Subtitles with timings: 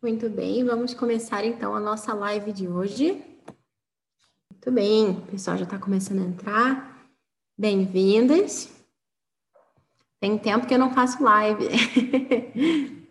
[0.00, 3.20] Muito bem, vamos começar então a nossa live de hoje.
[4.48, 7.04] Muito bem, o pessoal já está começando a entrar.
[7.58, 8.72] Bem-vindas.
[10.20, 11.66] Tem tempo que eu não faço live.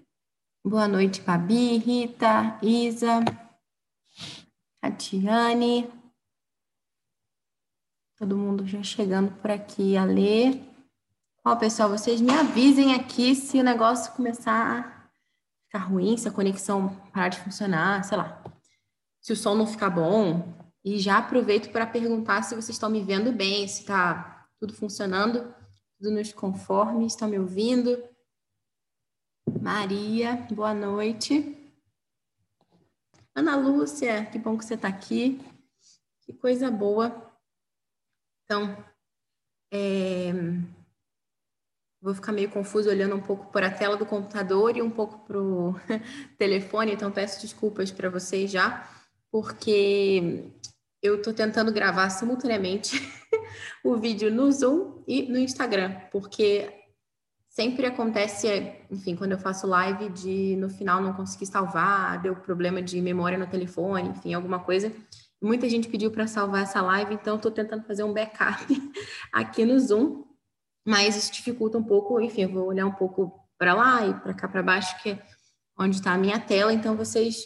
[0.65, 3.20] Boa noite, Babi, Rita, Isa,
[4.80, 5.92] Tatiane.
[8.18, 10.64] Todo mundo já chegando por aqui a ler.
[11.44, 14.96] Ó, pessoal, vocês me avisem aqui se o negócio começar
[15.68, 18.44] ficar ruim, se a conexão parar de funcionar, sei lá.
[19.21, 20.55] Se o som não ficar bom.
[20.84, 25.53] E já aproveito para perguntar se vocês estão me vendo bem, se está tudo funcionando,
[25.98, 28.02] tudo nos conforme, estão me ouvindo.
[29.61, 31.55] Maria, boa noite.
[33.36, 35.41] Ana Lúcia, que bom que você está aqui.
[36.22, 37.31] Que coisa boa.
[38.45, 38.77] Então,
[39.72, 40.31] é,
[42.02, 45.26] Vou ficar meio confuso olhando um pouco para a tela do computador e um pouco
[45.26, 45.76] para o
[46.38, 48.88] telefone, então peço desculpas para vocês já,
[49.32, 50.52] porque
[51.02, 53.02] eu estou tentando gravar simultaneamente
[53.84, 56.72] o vídeo no Zoom e no Instagram, porque
[57.50, 58.48] sempre acontece,
[58.92, 63.39] enfim, quando eu faço live, de no final não conseguir salvar, deu problema de memória
[63.39, 64.92] no telefone, enfim, alguma coisa.
[65.42, 68.64] Muita gente pediu para salvar essa live, então estou tentando fazer um backup
[69.34, 70.27] aqui no Zoom
[70.88, 74.33] mas isso dificulta um pouco, enfim, eu vou olhar um pouco para lá e para
[74.33, 75.27] cá para baixo, que é
[75.77, 77.45] onde está a minha tela, então vocês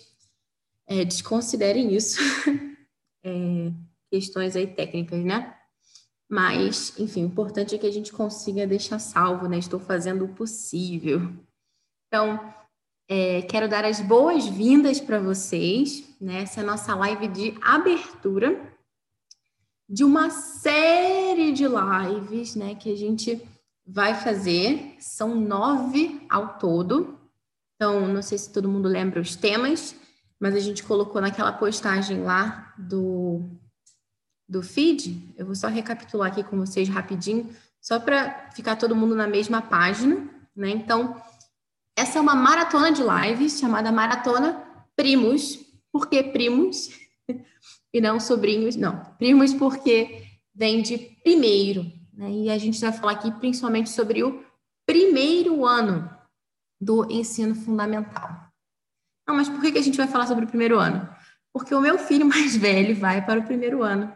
[0.87, 2.19] é, desconsiderem isso,
[3.25, 3.71] é,
[4.11, 5.57] questões aí técnicas, né?
[6.29, 9.57] Mas, enfim, o importante é que a gente consiga deixar salvo, né?
[9.57, 11.33] Estou fazendo o possível.
[12.07, 12.53] Então,
[13.09, 16.43] é, quero dar as boas-vindas para vocês, né?
[16.43, 18.70] Essa é a nossa live de abertura
[19.91, 23.45] de uma série de lives, né, que a gente
[23.85, 24.95] vai fazer.
[24.99, 27.19] São nove ao todo.
[27.75, 29.93] Então, não sei se todo mundo lembra os temas,
[30.39, 33.41] mas a gente colocou naquela postagem lá do,
[34.47, 35.33] do feed.
[35.35, 37.49] Eu vou só recapitular aqui com vocês rapidinho,
[37.81, 40.25] só para ficar todo mundo na mesma página,
[40.55, 40.69] né?
[40.69, 41.21] Então,
[41.97, 44.63] essa é uma maratona de lives chamada Maratona
[44.95, 45.59] Primos.
[45.91, 47.00] Por que primos?
[47.93, 49.03] E não sobrinhos, não.
[49.17, 52.29] Primos porque vem de primeiro, né?
[52.31, 54.43] E a gente vai falar aqui principalmente sobre o
[54.85, 56.09] primeiro ano
[56.79, 58.47] do ensino fundamental.
[59.27, 61.07] Não, mas por que a gente vai falar sobre o primeiro ano?
[61.53, 64.11] Porque o meu filho mais velho vai para o primeiro ano.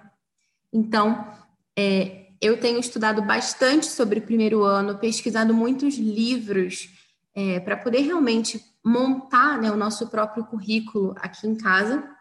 [0.73, 1.33] Então,
[1.77, 6.89] é, eu tenho estudado bastante sobre o primeiro ano, pesquisado muitos livros
[7.33, 12.14] é, para poder realmente montar né, o nosso próprio currículo aqui em casa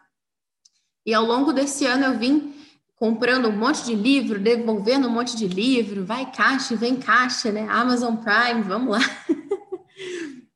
[1.05, 2.53] e ao longo desse ano eu vim
[2.95, 7.67] comprando um monte de livro, devolvendo um monte de livro, vai caixa, vem caixa, né?
[7.69, 8.99] Amazon Prime, vamos lá.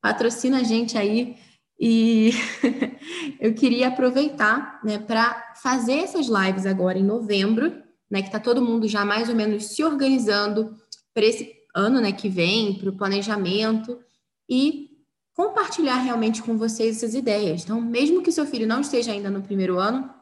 [0.00, 1.36] Patrocina a gente aí.
[1.80, 2.30] E
[3.40, 8.64] eu queria aproveitar, né, para fazer essas lives agora em novembro, né, que está todo
[8.64, 10.76] mundo já mais ou menos se organizando
[11.14, 13.98] para esse ano, né, que vem, para o planejamento
[14.48, 14.87] e
[15.38, 17.62] compartilhar realmente com vocês essas ideias.
[17.62, 20.12] Então, mesmo que seu filho não esteja ainda no primeiro ano,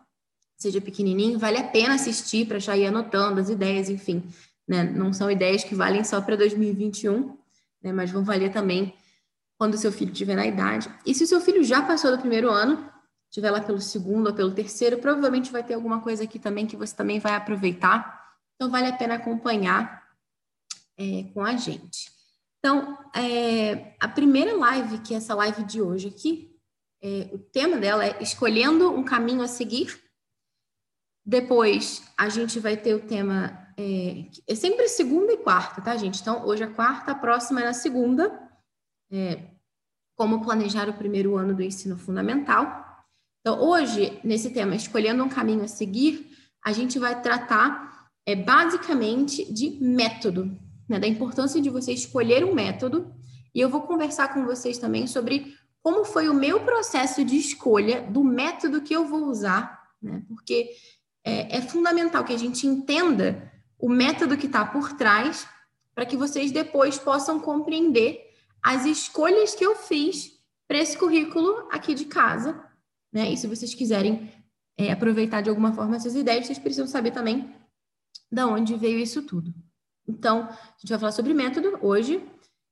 [0.58, 4.22] seja pequenininho, vale a pena assistir para já ir anotando as ideias, enfim.
[4.68, 4.84] Né?
[4.84, 7.34] Não são ideias que valem só para 2021,
[7.82, 7.94] né?
[7.94, 8.92] mas vão valer também
[9.56, 10.94] quando seu filho estiver na idade.
[11.06, 12.86] E se o seu filho já passou do primeiro ano,
[13.30, 16.76] estiver lá pelo segundo ou pelo terceiro, provavelmente vai ter alguma coisa aqui também que
[16.76, 18.22] você também vai aproveitar.
[18.54, 20.06] Então, vale a pena acompanhar
[20.98, 22.15] é, com a gente.
[22.66, 26.52] Então, é, a primeira live, que é essa live de hoje aqui,
[27.00, 30.02] é, o tema dela é escolhendo um caminho a seguir.
[31.24, 33.56] Depois, a gente vai ter o tema.
[33.78, 36.20] É, é sempre segunda e quarta, tá, gente?
[36.20, 38.36] Então, hoje é quarta, a próxima é na segunda.
[39.12, 39.44] É,
[40.16, 43.06] como planejar o primeiro ano do ensino fundamental.
[43.42, 49.44] Então, hoje, nesse tema, escolhendo um caminho a seguir, a gente vai tratar é, basicamente
[49.52, 53.12] de método, né, da importância de você escolher um método.
[53.54, 58.02] E eu vou conversar com vocês também sobre como foi o meu processo de escolha
[58.02, 60.22] do método que eu vou usar, né?
[60.26, 60.70] Porque
[61.24, 65.46] é, é fundamental que a gente entenda o método que está por trás
[65.94, 68.20] para que vocês depois possam compreender
[68.62, 70.32] as escolhas que eu fiz
[70.66, 72.60] para esse currículo aqui de casa,
[73.12, 73.30] né?
[73.30, 74.30] E se vocês quiserem
[74.76, 77.54] é, aproveitar de alguma forma essas ideias, vocês precisam saber também
[78.30, 79.54] de onde veio isso tudo.
[80.08, 82.22] Então, a gente vai falar sobre método hoje.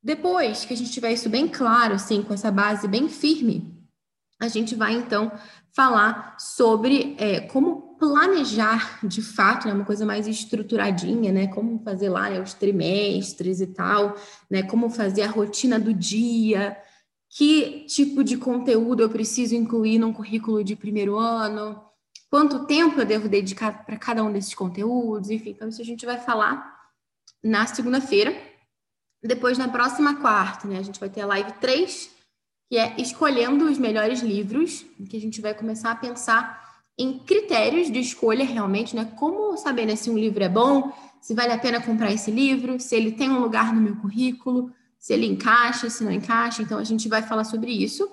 [0.02, 3.74] Depois que a gente tiver isso bem claro, assim, com essa base bem firme,
[4.40, 5.32] a gente vai então
[5.74, 12.08] falar sobre é, como planejar de fato, né, uma coisa mais estruturadinha, né, como fazer
[12.08, 14.14] lá né, os trimestres e tal,
[14.50, 16.76] né, como fazer a rotina do dia,
[17.30, 21.80] que tipo de conteúdo eu preciso incluir num currículo de primeiro ano,
[22.30, 26.04] quanto tempo eu devo dedicar para cada um desses conteúdos, enfim, então isso a gente
[26.04, 26.73] vai falar
[27.44, 28.34] na segunda-feira.
[29.22, 32.10] Depois, na próxima quarta, né, a gente vai ter a live 3,
[32.70, 36.64] que é escolhendo os melhores livros, que a gente vai começar a pensar
[36.98, 39.04] em critérios de escolha realmente, né?
[39.16, 42.80] Como saber né, se um livro é bom, se vale a pena comprar esse livro,
[42.80, 46.62] se ele tem um lugar no meu currículo, se ele encaixa, se não encaixa.
[46.62, 48.08] Então, a gente vai falar sobre isso.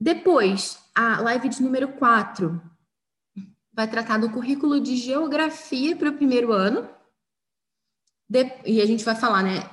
[0.00, 2.60] Depois, a live de número 4
[3.72, 6.88] vai tratar do currículo de geografia para o primeiro ano.
[8.28, 8.50] De...
[8.64, 9.68] E a gente vai falar, né?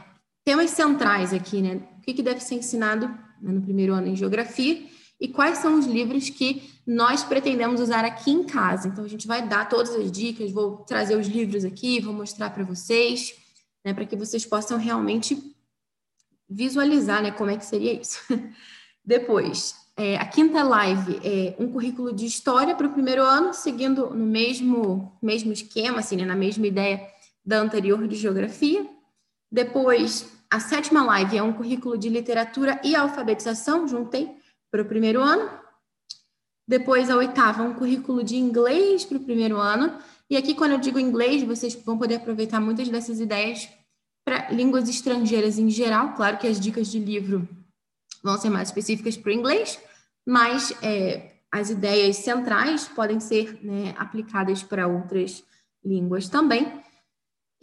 [0.46, 1.82] Temas centrais aqui, né?
[1.98, 3.08] O que, que deve ser ensinado
[3.42, 4.88] né, no primeiro ano em geografia
[5.20, 8.90] e quais são os livros que nós pretendemos usar aqui em casa.
[8.90, 12.50] Então, a gente vai dar todas as dicas, vou trazer os livros aqui, vou mostrar
[12.50, 13.34] para vocês,
[13.86, 15.42] né, para que vocês possam realmente
[16.50, 18.20] visualizar né, como é que seria isso.
[19.06, 24.10] Depois, é, a quinta live é um currículo de história para o primeiro ano, seguindo
[24.10, 27.13] no mesmo, mesmo esquema, assim, né, na mesma ideia
[27.46, 28.88] da anterior de geografia.
[29.52, 34.36] Depois, a sétima live é um currículo de literatura e alfabetização, juntei
[34.72, 35.50] para o primeiro ano.
[36.68, 39.98] Depois, a oitava, um currículo de inglês para o primeiro ano.
[40.30, 43.70] E aqui, quando eu digo inglês, vocês vão poder aproveitar muitas dessas ideias
[44.26, 46.14] para línguas estrangeiras em geral.
[46.14, 47.48] Claro que as dicas de livro
[48.24, 49.80] vão ser mais específicas para o inglês,
[50.26, 55.44] mas é, as ideias centrais podem ser né, aplicadas para outras
[55.84, 56.82] línguas também.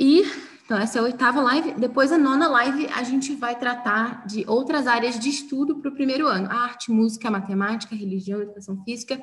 [0.01, 0.25] E
[0.65, 1.73] então, essa é a oitava live.
[1.73, 5.95] Depois, a nona live, a gente vai tratar de outras áreas de estudo para o
[5.95, 9.21] primeiro ano: arte, música, matemática, religião, educação física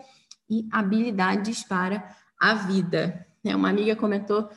[0.47, 3.25] e habilidades para a vida.
[3.43, 4.49] É, uma amiga comentou,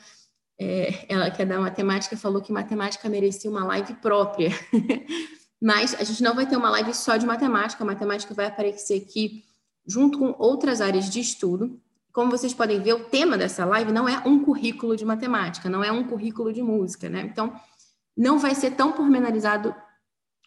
[0.59, 4.51] é, ela que é da matemática, falou que matemática merecia uma live própria.
[5.59, 9.01] Mas a gente não vai ter uma live só de matemática, a matemática vai aparecer
[9.01, 9.43] aqui
[9.87, 11.79] junto com outras áreas de estudo.
[12.11, 15.83] Como vocês podem ver, o tema dessa live não é um currículo de matemática, não
[15.83, 17.21] é um currículo de música, né?
[17.21, 17.53] Então,
[18.15, 19.73] não vai ser tão pormenorizado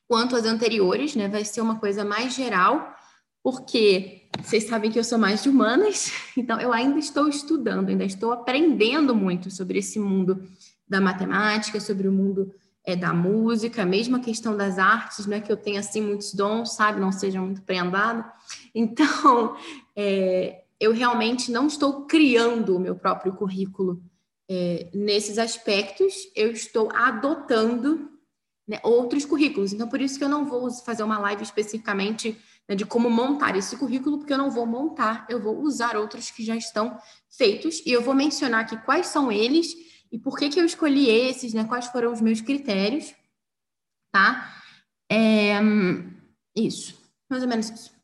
[0.06, 1.28] quanto as anteriores, né?
[1.28, 2.94] Vai ser uma coisa mais geral,
[3.43, 8.05] porque vocês sabem que eu sou mais de humanas, então eu ainda estou estudando, ainda
[8.05, 10.43] estou aprendendo muito sobre esse mundo
[10.87, 12.52] da matemática, sobre o mundo
[12.84, 16.34] é, da música, mesmo a questão das artes, não é que eu tenha assim muitos
[16.34, 17.00] dons, sabe?
[17.00, 18.25] Não seja muito prendado.
[18.75, 19.56] Então,
[19.96, 24.02] é, eu realmente não estou criando o meu próprio currículo
[24.48, 28.10] é, nesses aspectos, eu estou adotando
[28.69, 29.72] né, outros currículos.
[29.72, 32.38] Então, por isso que eu não vou fazer uma live especificamente
[32.69, 36.31] né, de como montar esse currículo, porque eu não vou montar, eu vou usar outros
[36.31, 36.98] que já estão
[37.30, 39.75] feitos e eu vou mencionar aqui quais são eles
[40.12, 43.14] e por que, que eu escolhi esses, né, quais foram os meus critérios,
[44.12, 44.54] tá?
[45.10, 45.58] É,
[46.54, 46.96] isso,
[47.28, 47.94] mais ou menos isso.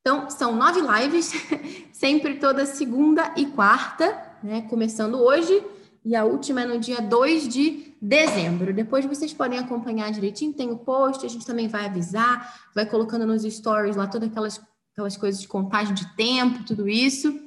[0.00, 1.32] Então, são nove lives,
[2.00, 4.62] sempre toda segunda e quarta, né?
[4.62, 5.62] Começando hoje,
[6.02, 8.72] e a última é no dia 2 de dezembro.
[8.72, 13.26] Depois vocês podem acompanhar direitinho, tem o post, a gente também vai avisar, vai colocando
[13.26, 14.58] nos stories lá todas aquelas,
[14.94, 17.38] aquelas coisas de contagem de tempo, tudo isso.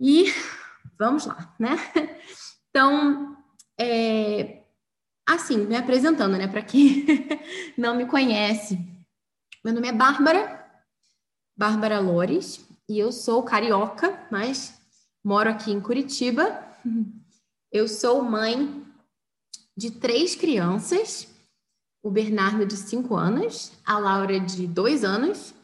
[0.00, 0.32] E
[0.98, 1.76] vamos lá, né?
[2.70, 3.36] Então,
[3.78, 4.62] é,
[5.26, 6.48] assim, me apresentando, né?
[6.48, 7.04] Para quem
[7.76, 8.80] não me conhece,
[9.62, 10.66] meu nome é Bárbara,
[11.54, 14.78] Bárbara Lores e eu sou carioca, mas
[15.24, 16.62] moro aqui em Curitiba.
[17.72, 18.84] Eu sou mãe
[19.74, 21.26] de três crianças:
[22.02, 25.54] o Bernardo, de cinco anos, a Laura, de dois anos,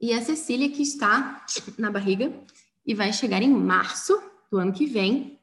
[0.00, 1.44] e a Cecília, que está
[1.76, 2.32] na barriga
[2.86, 4.18] e vai chegar em março
[4.50, 5.38] do ano que vem.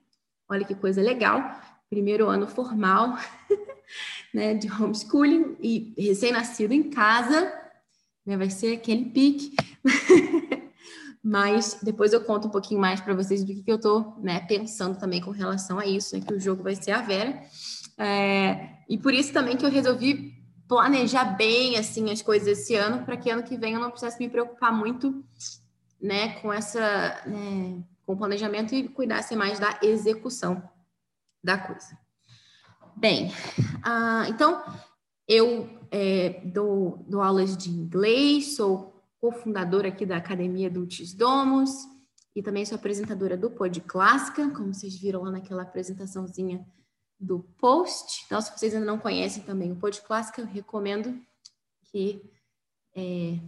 [0.50, 1.62] Olha que coisa legal!
[1.92, 3.20] Primeiro ano formal
[4.34, 7.66] né, de homeschooling e recém-nascido em casa
[8.26, 8.36] né?
[8.36, 9.56] Vai ser aquele pique.
[11.28, 14.42] Mas depois eu conto um pouquinho mais para vocês do que, que eu estou né,
[14.42, 17.42] pensando também com relação a isso, né, que o jogo vai ser a Vera.
[17.98, 20.36] É, e por isso também que eu resolvi
[20.68, 24.20] planejar bem assim as coisas esse ano, para que ano que vem eu não precisasse
[24.20, 25.26] me preocupar muito
[26.00, 30.62] né, com essa né, com o planejamento e cuidasse mais da execução
[31.44, 31.98] da coisa.
[32.96, 33.30] Bem,
[33.60, 34.64] uh, então
[35.28, 41.72] eu é, dou, dou, aulas de inglês, sou cofundadora aqui da Academia Dulcis Domus
[42.36, 46.66] e também sou apresentadora do Pod Clássica, como vocês viram lá naquela apresentaçãozinha
[47.20, 48.24] do post.
[48.26, 51.18] Então, se vocês ainda não conhecem também o Pod Clássica, eu recomendo
[51.86, 52.22] que,
[52.96, 53.40] é,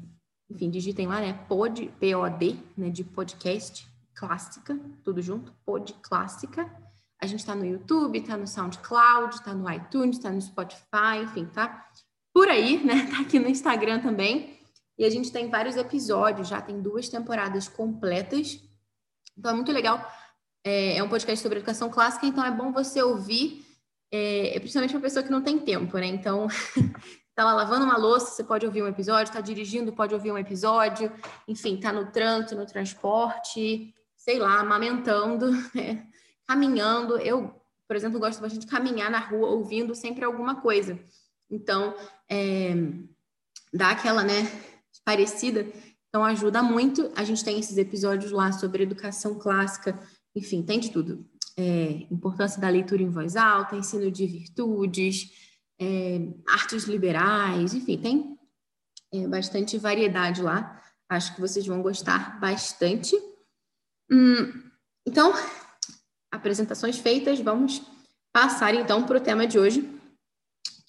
[0.50, 1.33] enfim, digitem lá, né?
[1.50, 2.89] Pod, P-O-D, né?
[2.89, 6.71] De podcast, clássica, tudo junto, Pod Clássica.
[7.21, 11.45] A gente está no YouTube, está no SoundCloud, está no iTunes, está no Spotify, enfim,
[11.45, 11.88] tá?
[12.38, 13.07] por aí, né?
[13.09, 14.56] Tá aqui no Instagram também.
[14.97, 18.59] E a gente tem vários episódios, já tem duas temporadas completas.
[19.37, 20.05] Então é muito legal.
[20.63, 23.65] É, é um podcast sobre educação clássica, então é bom você ouvir,
[24.11, 26.07] é, principalmente para pessoa que não tem tempo, né?
[26.07, 26.47] Então,
[27.35, 30.37] tá lá lavando uma louça, você pode ouvir um episódio, tá dirigindo, pode ouvir um
[30.37, 31.11] episódio,
[31.47, 36.07] enfim, tá no trânsito, no transporte, sei lá, amamentando, né?
[36.47, 37.17] caminhando.
[37.19, 37.53] Eu,
[37.87, 40.99] por exemplo, gosto bastante de caminhar na rua ouvindo sempre alguma coisa.
[41.49, 41.95] Então,
[42.29, 42.73] é,
[43.71, 44.43] dá aquela, né,
[45.07, 45.65] parecida.
[46.09, 47.09] Então, ajuda muito.
[47.15, 49.97] A gente tem esses episódios lá sobre educação clássica,
[50.35, 51.25] enfim, tem de tudo.
[51.57, 55.31] É, importância da leitura em voz alta, ensino de virtudes,
[55.79, 58.37] é, artes liberais, enfim, tem
[59.13, 60.83] é, bastante variedade lá.
[61.09, 63.15] Acho que vocês vão gostar bastante.
[64.11, 64.61] Hum,
[65.07, 65.31] então,
[66.29, 67.81] apresentações feitas, vamos
[68.33, 69.89] passar então para o tema de hoje,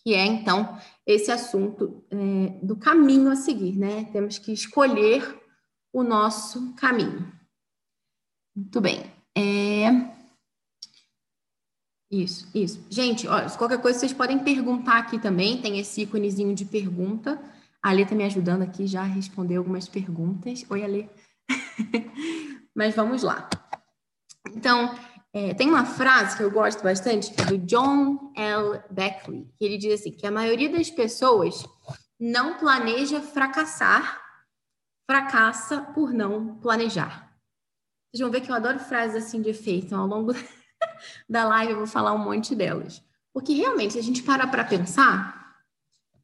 [0.08, 2.16] que é então esse assunto é,
[2.62, 4.06] do caminho a seguir, né?
[4.10, 5.38] Temos que escolher
[5.92, 7.30] o nosso caminho.
[8.56, 9.04] Muito bem.
[9.36, 9.90] É...
[12.10, 12.86] Isso, isso.
[12.88, 17.38] Gente, olha, qualquer coisa vocês podem perguntar aqui também, tem esse íconezinho de pergunta.
[17.82, 20.64] A Alê está me ajudando aqui já a responder algumas perguntas.
[20.70, 21.06] Oi, Alê.
[22.74, 23.46] Mas vamos lá.
[24.56, 24.94] Então,
[25.32, 28.80] é, tem uma frase que eu gosto bastante, é do John L.
[28.90, 31.66] Beckley, que ele diz assim, que a maioria das pessoas
[32.18, 34.20] não planeja fracassar,
[35.08, 37.28] fracassa por não planejar.
[38.10, 40.32] Vocês vão ver que eu adoro frases assim de efeito, então, ao longo
[41.28, 43.02] da live eu vou falar um monte delas.
[43.32, 45.38] Porque realmente, se a gente parar para pensar,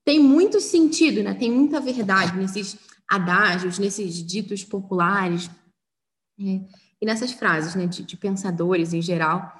[0.04, 1.34] tem muito sentido, né?
[1.34, 5.50] tem muita verdade nesses adágios, nesses ditos populares.
[6.40, 6.60] É,
[7.04, 9.52] e nessas frases né, de, de pensadores em geral.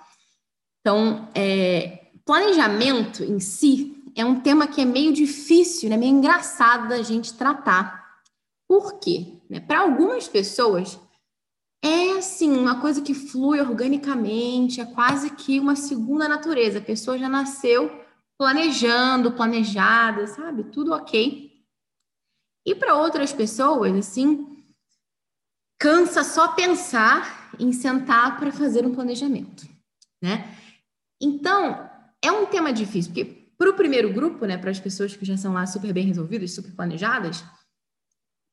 [0.80, 6.88] Então, é, planejamento em si é um tema que é meio difícil, né, meio engraçado
[6.88, 8.02] da gente tratar.
[8.66, 9.34] Por quê?
[9.50, 10.98] Né, Para algumas pessoas,
[11.82, 16.78] é assim, uma coisa que flui organicamente, é quase que uma segunda natureza.
[16.78, 18.02] A pessoa já nasceu
[18.38, 20.64] planejando, planejada, sabe?
[20.64, 21.52] Tudo ok.
[22.66, 24.53] E para outras pessoas, assim,
[25.78, 29.66] cansa só pensar em sentar para fazer um planejamento,
[30.22, 30.56] né?
[31.20, 31.88] Então,
[32.22, 35.36] é um tema difícil, porque para o primeiro grupo, né, para as pessoas que já
[35.36, 37.44] são lá super bem resolvidas, super planejadas,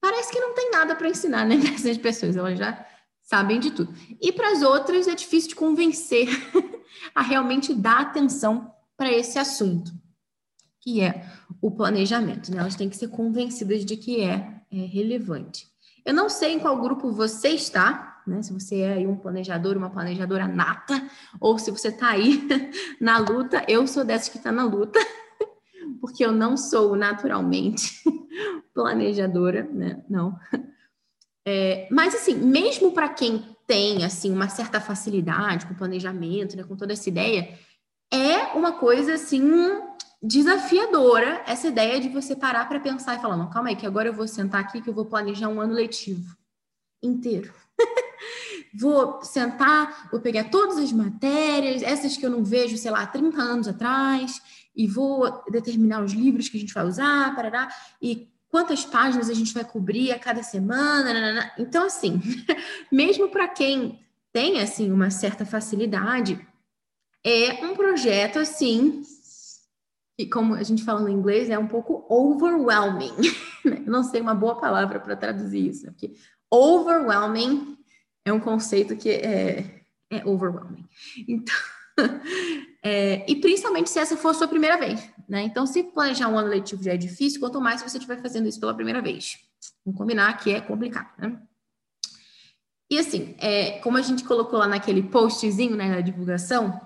[0.02, 2.86] parece que não tem nada para ensinar, né, para essas pessoas, elas já
[3.24, 3.94] sabem de tudo.
[4.22, 6.28] E para as outras é difícil de convencer
[7.16, 9.92] a realmente dar atenção para esse assunto,
[10.82, 11.26] que é
[11.62, 12.60] o planejamento, né?
[12.60, 15.71] Elas têm que ser convencidas de que é, é relevante.
[16.06, 18.42] Eu não sei em qual grupo você está, né?
[18.42, 21.02] Se você é um planejador, uma planejadora nata,
[21.40, 22.48] ou se você está aí
[23.00, 23.64] na luta.
[23.68, 25.00] Eu sou dessas que está na luta,
[26.00, 28.02] porque eu não sou naturalmente
[28.74, 30.04] planejadora, né?
[30.10, 30.38] Não.
[31.46, 36.76] É, mas assim, mesmo para quem tem assim uma certa facilidade com planejamento, né, com
[36.76, 37.58] toda essa ideia,
[38.12, 39.42] é uma coisa assim
[40.22, 44.10] desafiadora essa ideia de você parar para pensar e falar: não, calma aí, que agora
[44.10, 46.36] eu vou sentar aqui que eu vou planejar um ano letivo
[47.02, 47.52] inteiro.
[48.78, 53.42] vou sentar, vou pegar todas as matérias, essas que eu não vejo, sei lá, 30
[53.42, 54.42] anos atrás,
[54.76, 57.70] e vou determinar os livros que a gente vai usar, parará,
[58.02, 61.14] e quantas páginas a gente vai cobrir a cada semana.
[61.14, 61.52] Nanana.
[61.58, 62.22] Então, assim,
[62.92, 64.00] mesmo para quem
[64.32, 66.40] tem assim uma certa facilidade,
[67.24, 69.04] é um projeto assim
[70.18, 73.14] que, como a gente fala no inglês, é um pouco overwhelming.
[73.66, 73.84] Né?
[73.86, 76.14] Eu não sei uma boa palavra para traduzir isso, porque
[76.50, 77.78] overwhelming
[78.26, 80.86] é um conceito que é, é overwhelming.
[81.28, 81.56] Então,
[82.84, 85.44] é, e principalmente se essa for a sua primeira vez, né?
[85.44, 88.60] Então, se planejar um ano letivo já é difícil, quanto mais você estiver fazendo isso
[88.60, 89.40] pela primeira vez.
[89.86, 91.42] Vamos combinar que é complicado, né?
[92.90, 96.80] E assim, é, como a gente colocou lá naquele postzinho, né, na divulgação,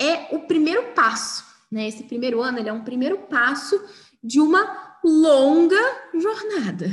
[0.00, 1.88] é o primeiro passo né?
[1.88, 3.80] Esse primeiro ano ele é um primeiro passo
[4.22, 5.80] de uma longa
[6.14, 6.88] jornada,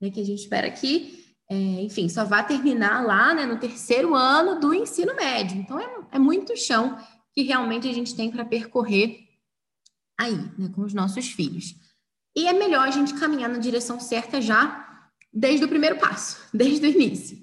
[0.00, 0.10] né?
[0.10, 4.60] que a gente espera que, é, enfim, só vá terminar lá né, no terceiro ano
[4.60, 5.58] do ensino médio.
[5.58, 6.96] Então, é, é muito chão
[7.34, 9.18] que realmente a gente tem para percorrer
[10.18, 11.74] aí, né, com os nossos filhos.
[12.36, 16.86] E é melhor a gente caminhar na direção certa já desde o primeiro passo, desde
[16.86, 17.38] o início.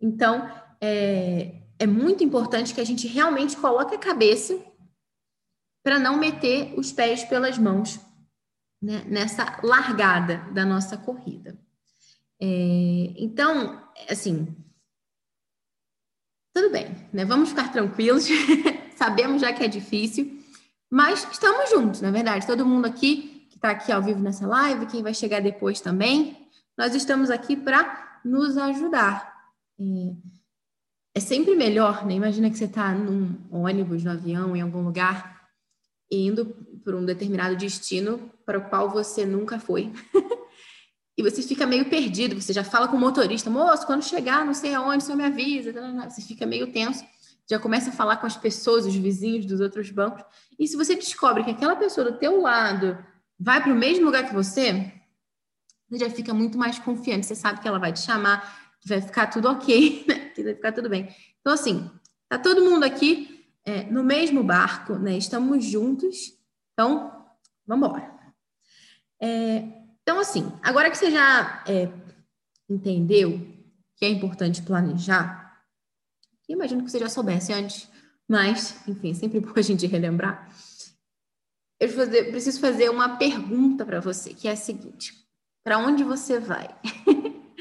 [0.00, 0.48] Então,
[0.80, 4.58] é, é muito importante que a gente realmente coloque a cabeça
[5.82, 7.98] para não meter os pés pelas mãos
[8.82, 11.58] né, nessa largada da nossa corrida.
[12.40, 14.56] É, então, assim,
[16.54, 17.24] tudo bem, né?
[17.24, 18.26] Vamos ficar tranquilos.
[18.96, 20.40] Sabemos já que é difícil,
[20.90, 22.46] mas estamos juntos, na verdade.
[22.46, 26.48] Todo mundo aqui que está aqui ao vivo nessa live, quem vai chegar depois também.
[26.76, 29.32] Nós estamos aqui para nos ajudar.
[29.78, 29.84] É,
[31.14, 32.14] é, sempre melhor, né?
[32.14, 35.39] Imagina que você está num ônibus, no avião, em algum lugar,
[36.10, 39.92] indo para um determinado destino para o qual você nunca foi.
[41.16, 44.54] e você fica meio perdido, você já fala com o motorista, moço, quando chegar, não
[44.54, 45.72] sei aonde, só me avisa.
[46.08, 47.04] Você fica meio tenso,
[47.48, 50.24] já começa a falar com as pessoas, os vizinhos dos outros bancos.
[50.58, 52.98] E se você descobre que aquela pessoa do teu lado
[53.38, 54.92] vai para o mesmo lugar que você,
[55.88, 57.26] você já fica muito mais confiante.
[57.26, 60.30] Você sabe que ela vai te chamar, que vai ficar tudo ok, né?
[60.34, 61.08] que vai ficar tudo bem.
[61.40, 61.90] Então, assim,
[62.28, 63.39] tá todo mundo aqui
[63.70, 65.16] é, no mesmo barco, né?
[65.16, 66.36] Estamos juntos.
[66.72, 67.24] Então,
[67.64, 68.18] vamos embora.
[69.22, 69.64] É,
[70.02, 71.88] então, assim, agora que você já é,
[72.68, 73.46] entendeu
[73.94, 75.62] que é importante planejar,
[76.48, 77.88] imagino que você já soubesse antes,
[78.26, 80.52] mas, enfim, é sempre bom a gente relembrar.
[81.78, 81.88] Eu
[82.30, 85.14] preciso fazer uma pergunta para você, que é a seguinte:
[85.62, 86.68] para onde você vai?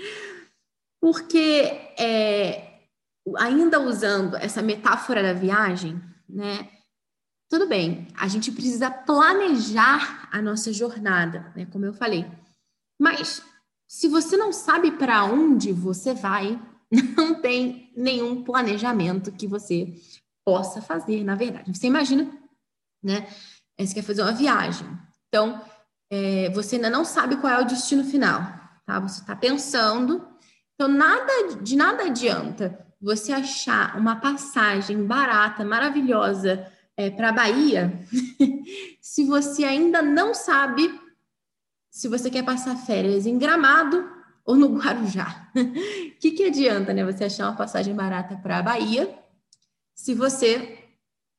[1.00, 1.62] Porque,
[1.98, 2.69] é,
[3.38, 6.70] ainda usando essa metáfora da viagem, né?
[7.50, 11.66] Tudo bem, a gente precisa planejar a nossa jornada, né?
[11.72, 12.26] Como eu falei.
[13.00, 13.42] Mas
[13.88, 16.62] se você não sabe para onde você vai,
[17.18, 19.96] não tem nenhum planejamento que você
[20.46, 21.76] possa fazer, na verdade.
[21.76, 22.32] Você imagina,
[23.04, 23.28] né?
[23.80, 24.88] Você quer fazer uma viagem.
[25.28, 25.62] Então,
[26.12, 28.42] é, você ainda não sabe qual é o destino final,
[28.86, 29.00] tá?
[29.00, 30.28] Você está pensando.
[30.76, 38.06] Então, nada de nada adianta você achar uma passagem barata, maravilhosa é, para a Bahia,
[39.00, 40.90] se você ainda não sabe
[41.90, 44.10] se você quer passar férias em Gramado
[44.46, 45.52] ou no Guarujá.
[45.56, 47.06] O que, que adianta, né?
[47.06, 49.18] Você achar uma passagem barata para a Bahia
[49.96, 50.80] se você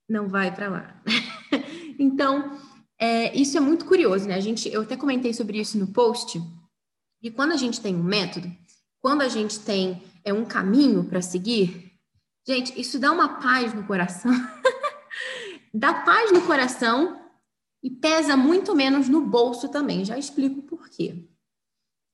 [0.09, 1.03] não vai para lá.
[1.99, 2.59] então,
[2.99, 4.35] é, isso é muito curioso, né?
[4.35, 6.43] A gente, eu até comentei sobre isso no post.
[7.23, 8.51] E quando a gente tem um método,
[9.01, 11.93] quando a gente tem é, um caminho para seguir,
[12.47, 14.33] gente, isso dá uma paz no coração.
[15.73, 17.21] dá paz no coração
[17.83, 20.05] e pesa muito menos no bolso também.
[20.05, 21.27] Já explico por quê.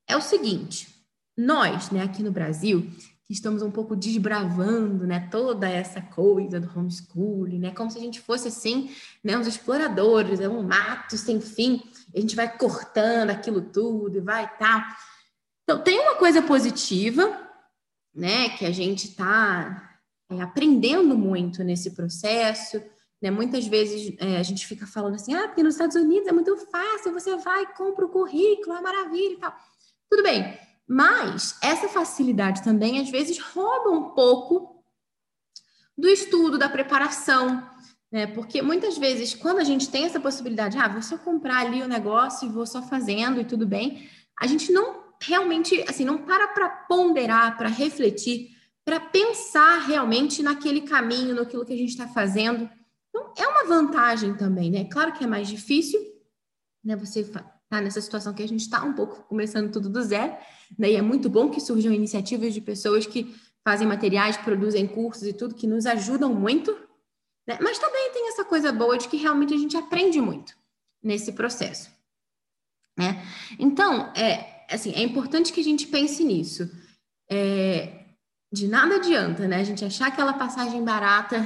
[0.09, 0.88] É o seguinte,
[1.37, 2.88] nós, né, aqui no Brasil,
[3.25, 8.01] que estamos um pouco desbravando, né, toda essa coisa do homeschooling, né, como se a
[8.01, 8.90] gente fosse assim,
[9.22, 11.83] né, uns exploradores, é um mato sem fim,
[12.14, 14.96] a gente vai cortando aquilo tudo e vai tá.
[15.66, 17.44] Então, tem uma coisa positiva,
[18.14, 19.98] né, que a gente está
[20.31, 22.81] é, aprendendo muito nesse processo,
[23.20, 26.33] né, muitas vezes é, a gente fica falando assim, ah, porque nos Estados Unidos é
[26.33, 29.57] muito fácil, você vai, compra o currículo, é maravilha e tal.
[30.09, 34.85] Tudo bem, mas essa facilidade também, às vezes, rouba um pouco
[35.98, 37.68] do estudo, da preparação,
[38.12, 38.29] né?
[38.29, 41.88] Porque muitas vezes, quando a gente tem essa possibilidade, ah, vou só comprar ali o
[41.88, 46.48] negócio e vou só fazendo e tudo bem, a gente não realmente, assim, não para
[46.48, 52.70] para ponderar, para refletir, para pensar realmente naquele caminho, naquilo que a gente está fazendo.
[53.09, 54.85] Então, é uma vantagem também, né?
[54.85, 56.00] Claro que é mais difícil,
[56.85, 56.94] né?
[56.96, 60.37] Você tá nessa situação que a gente está um pouco começando tudo do zero,
[60.79, 60.92] né?
[60.92, 65.33] E é muito bom que surjam iniciativas de pessoas que fazem materiais, produzem cursos e
[65.33, 66.70] tudo, que nos ajudam muito,
[67.44, 67.59] né?
[67.61, 70.57] Mas também tem essa coisa boa de que realmente a gente aprende muito
[71.02, 71.90] nesse processo,
[72.96, 73.26] né?
[73.59, 76.70] Então, é, assim, é importante que a gente pense nisso.
[77.31, 78.07] É,
[78.52, 79.61] de nada adianta, né?
[79.61, 81.44] A gente achar aquela passagem barata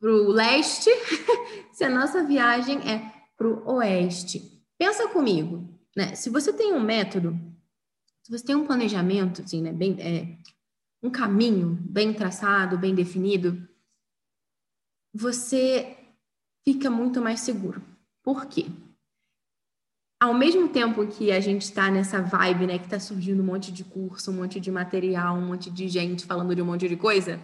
[0.00, 0.90] para o leste
[1.72, 4.64] se a nossa viagem é para o oeste.
[4.78, 6.14] Pensa comigo, né?
[6.14, 7.38] Se você tem um método,
[8.22, 9.72] se você tem um planejamento, assim, né?
[9.72, 10.38] Bem, é,
[11.02, 13.68] um caminho bem traçado, bem definido,
[15.12, 15.96] você
[16.64, 17.82] fica muito mais seguro.
[18.22, 18.66] Por quê?
[20.20, 23.70] Ao mesmo tempo que a gente está nessa vibe, né, que está surgindo um monte
[23.70, 26.96] de curso, um monte de material, um monte de gente falando de um monte de
[26.96, 27.40] coisa,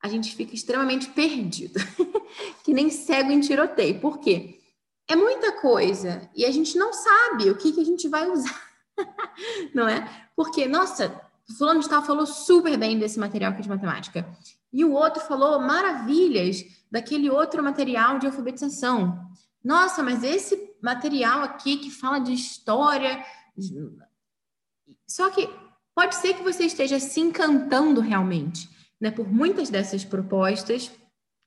[0.00, 1.80] a gente fica extremamente perdido,
[2.64, 4.00] que nem cego em tiroteio.
[4.00, 4.60] Por quê?
[5.08, 8.62] é muita coisa e a gente não sabe o que, que a gente vai usar,
[9.74, 10.08] não é?
[10.34, 11.20] Porque, nossa,
[11.58, 14.26] fulano de tal falou super bem desse material aqui de matemática
[14.72, 19.30] e o outro falou maravilhas daquele outro material de alfabetização.
[19.62, 23.24] Nossa, mas esse material aqui que fala de história.
[25.06, 25.48] Só que
[25.94, 28.68] pode ser que você esteja se encantando realmente
[29.00, 30.90] né, por muitas dessas propostas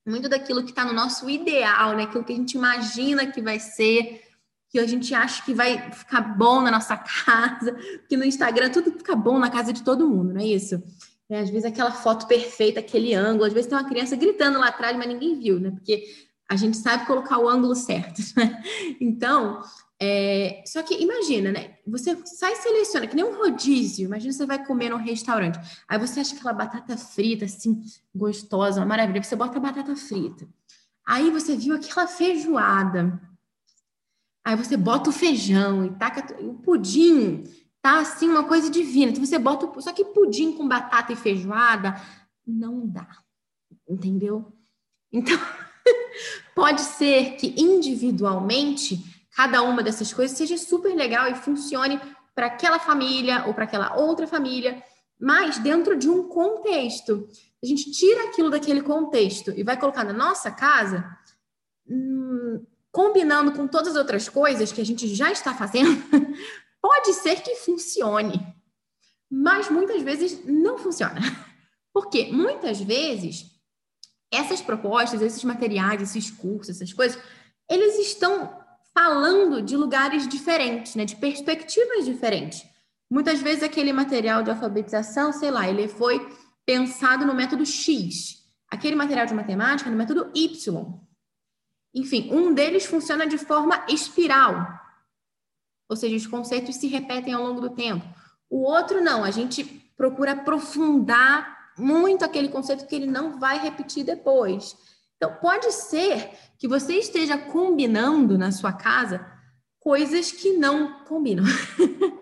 [0.07, 2.03] muito daquilo que está no nosso ideal, né?
[2.03, 4.21] Aquilo que a gente imagina que vai ser,
[4.69, 6.95] que a gente acha que vai ficar bom na nossa
[7.25, 7.73] casa,
[8.07, 10.81] que no Instagram tudo fica bom na casa de todo mundo, não é isso?
[11.27, 14.67] É, às vezes aquela foto perfeita, aquele ângulo, às vezes tem uma criança gritando lá
[14.67, 15.71] atrás, mas ninguém viu, né?
[15.71, 18.61] Porque a gente sabe colocar o ângulo certo, né?
[19.01, 19.61] Então,
[19.97, 21.77] É, só que imagina, né?
[21.87, 24.05] Você sai e seleciona, que nem um rodízio.
[24.05, 25.57] Imagina você vai comer num restaurante.
[25.87, 27.81] Aí você acha aquela batata frita, assim,
[28.13, 29.23] gostosa, uma maravilha.
[29.23, 30.45] Você bota a batata frita.
[31.07, 33.21] Aí você viu aquela feijoada.
[34.43, 37.43] Aí você bota o feijão e taca o pudim.
[37.81, 39.11] Tá assim, uma coisa divina.
[39.11, 39.79] Então você bota.
[39.81, 41.95] Só que pudim com batata e feijoada
[42.45, 43.07] não dá.
[43.87, 44.51] Entendeu?
[45.11, 45.37] Então,
[46.53, 48.99] pode ser que individualmente
[49.35, 51.99] cada uma dessas coisas seja super legal e funcione
[52.33, 54.83] para aquela família ou para aquela outra família,
[55.19, 57.27] mas dentro de um contexto.
[57.63, 61.05] A gente tira aquilo daquele contexto e vai colocar na nossa casa,
[61.87, 66.01] hum, combinando com todas as outras coisas que a gente já está fazendo,
[66.81, 68.39] pode ser que funcione,
[69.29, 71.19] mas muitas vezes não funciona.
[71.91, 73.54] Porque muitas vezes
[74.35, 77.21] essas propostas, esses materiais, esses cursos, essas coisas,
[77.69, 78.57] eles estão
[78.93, 82.65] falando de lugares diferentes, né, de perspectivas diferentes.
[83.09, 86.27] Muitas vezes aquele material de alfabetização, sei lá, ele foi
[86.65, 90.99] pensado no método X, aquele material de matemática no método Y.
[91.93, 94.67] Enfim, um deles funciona de forma espiral,
[95.89, 98.05] ou seja, os conceitos se repetem ao longo do tempo.
[98.49, 99.63] O outro não, a gente
[99.95, 104.75] procura aprofundar muito aquele conceito que ele não vai repetir depois.
[105.17, 109.25] Então, pode ser que você esteja combinando na sua casa
[109.79, 111.43] coisas que não combinam.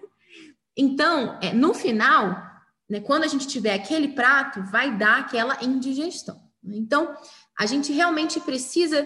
[0.77, 2.41] então, é, no final,
[2.89, 6.41] né, quando a gente tiver aquele prato, vai dar aquela indigestão.
[6.63, 7.15] Então,
[7.57, 9.03] a gente realmente precisa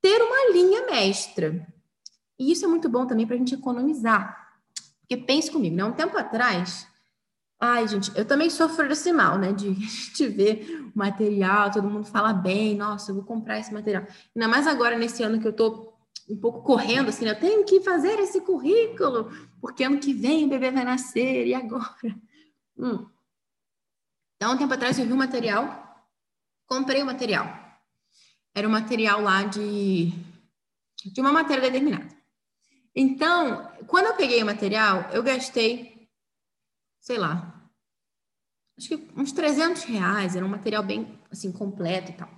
[0.00, 1.66] ter uma linha mestra.
[2.38, 4.48] E isso é muito bom também para a gente economizar.
[5.00, 5.84] Porque pense comigo, né?
[5.84, 6.86] Um tempo atrás,
[7.60, 9.52] Ai, gente, eu também sofro desse mal, né?
[9.52, 13.72] De a gente ver o material, todo mundo fala bem, nossa, eu vou comprar esse
[13.72, 14.06] material.
[14.34, 15.92] Ainda mais agora, nesse ano que eu tô
[16.28, 17.32] um pouco correndo, assim, né?
[17.32, 21.54] eu tenho que fazer esse currículo, porque ano que vem o bebê vai nascer, e
[21.54, 22.14] agora?
[22.76, 23.06] Hum.
[24.36, 26.06] Então, um tempo atrás eu vi um material,
[26.66, 27.46] comprei o material.
[28.54, 30.12] Era um material lá de,
[31.12, 32.08] de uma matéria determinada.
[32.94, 35.97] Então, quando eu peguei o material, eu gastei
[37.00, 37.70] sei lá,
[38.78, 42.30] acho que uns 300 reais, era um material bem, assim, completo e tal.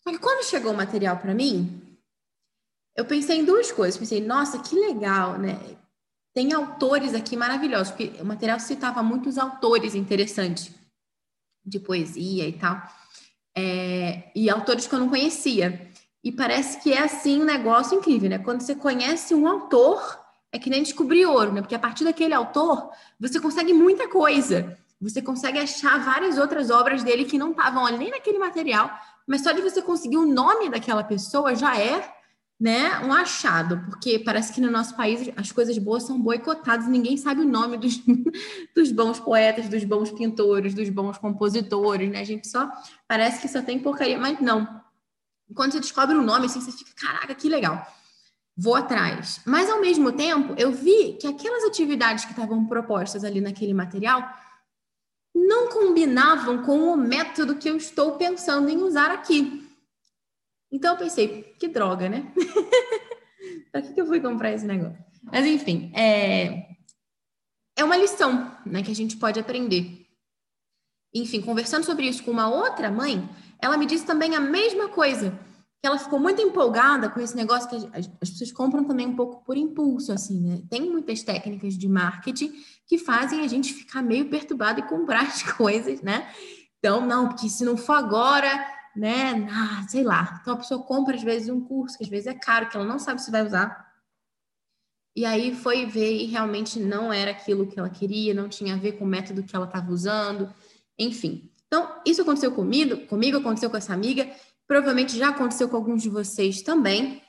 [0.00, 1.98] Só que quando chegou o material para mim,
[2.96, 3.98] eu pensei em duas coisas.
[3.98, 5.56] Pensei, nossa, que legal, né?
[6.34, 10.72] Tem autores aqui maravilhosos, porque o material citava muitos autores interessantes
[11.64, 12.82] de poesia e tal,
[13.56, 15.90] é, e autores que eu não conhecia.
[16.24, 18.38] E parece que é assim um negócio incrível, né?
[18.38, 20.17] Quando você conhece um autor,
[20.52, 21.60] é que nem descobrir ouro, né?
[21.60, 24.78] Porque a partir daquele autor, você consegue muita coisa.
[25.00, 28.90] Você consegue achar várias outras obras dele que não estavam ali nem naquele material,
[29.26, 32.12] mas só de você conseguir o nome daquela pessoa já é,
[32.58, 37.16] né, um achado, porque parece que no nosso país as coisas boas são boicotadas, ninguém
[37.16, 38.02] sabe o nome dos,
[38.74, 42.20] dos bons poetas, dos bons pintores, dos bons compositores, né?
[42.20, 42.68] A gente só
[43.06, 44.82] parece que só tem porcaria, mas não.
[45.54, 47.86] Quando você descobre o nome, assim, você fica, caraca, que legal
[48.58, 49.40] vou atrás.
[49.46, 54.28] Mas, ao mesmo tempo, eu vi que aquelas atividades que estavam propostas ali naquele material
[55.32, 59.64] não combinavam com o método que eu estou pensando em usar aqui.
[60.72, 62.32] Então, eu pensei, que droga, né?
[63.70, 64.98] Para que, que eu fui comprar esse negócio?
[65.22, 66.66] Mas, enfim, é,
[67.76, 70.04] é uma lição né, que a gente pode aprender.
[71.14, 73.28] Enfim, conversando sobre isso com uma outra mãe,
[73.62, 75.38] ela me disse também a mesma coisa
[75.80, 79.44] que ela ficou muito empolgada com esse negócio que as pessoas compram também um pouco
[79.44, 80.62] por impulso, assim, né?
[80.68, 82.52] Tem muitas técnicas de marketing
[82.86, 86.28] que fazem a gente ficar meio perturbado e comprar as coisas, né?
[86.78, 88.48] Então, não, porque se não for agora,
[88.96, 89.46] né?
[89.50, 90.38] Ah, sei lá.
[90.40, 92.86] Então a pessoa compra às vezes um curso que às vezes é caro, que ela
[92.86, 93.86] não sabe se vai usar.
[95.14, 98.78] E aí foi ver e realmente não era aquilo que ela queria, não tinha a
[98.78, 100.52] ver com o método que ela estava usando,
[100.98, 101.50] enfim.
[101.66, 104.30] Então, isso aconteceu comigo, comigo aconteceu com essa amiga,
[104.68, 107.22] Provavelmente já aconteceu com alguns de vocês também.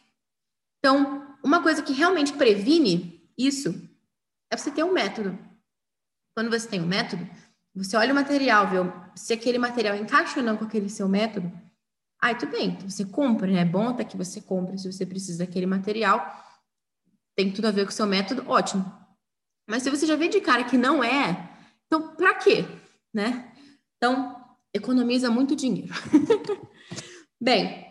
[0.77, 3.73] Então, uma coisa que realmente previne isso
[4.51, 5.39] é você ter um método.
[6.35, 7.27] Quando você tem um método,
[7.73, 8.77] você olha o material, vê
[9.15, 11.51] se aquele material encaixa ou não com aquele seu método.
[12.21, 13.61] Aí, tudo bem, então você compra, né?
[13.61, 16.21] É bom até que você compre se você precisa daquele material.
[17.37, 18.85] Tem tudo a ver com o seu método, ótimo.
[19.65, 21.49] Mas se você já vê de cara que não é,
[21.85, 22.65] então para quê?
[23.13, 23.53] Né?
[23.95, 24.35] Então,
[24.73, 25.93] economiza muito dinheiro.
[27.41, 27.89] Bem,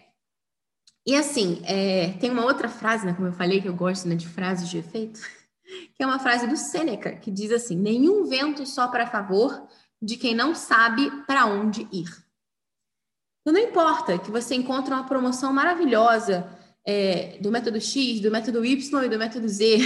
[1.07, 4.15] e assim, é, tem uma outra frase, né, como eu falei, que eu gosto né,
[4.15, 5.19] de frases de efeito,
[5.97, 9.67] que é uma frase do Sêneca, que diz assim: Nenhum vento sopra a favor
[10.03, 12.09] de quem não sabe para onde ir.
[13.41, 16.47] Então, não importa que você encontre uma promoção maravilhosa
[16.85, 19.79] é, do método X, do método Y e do método Z.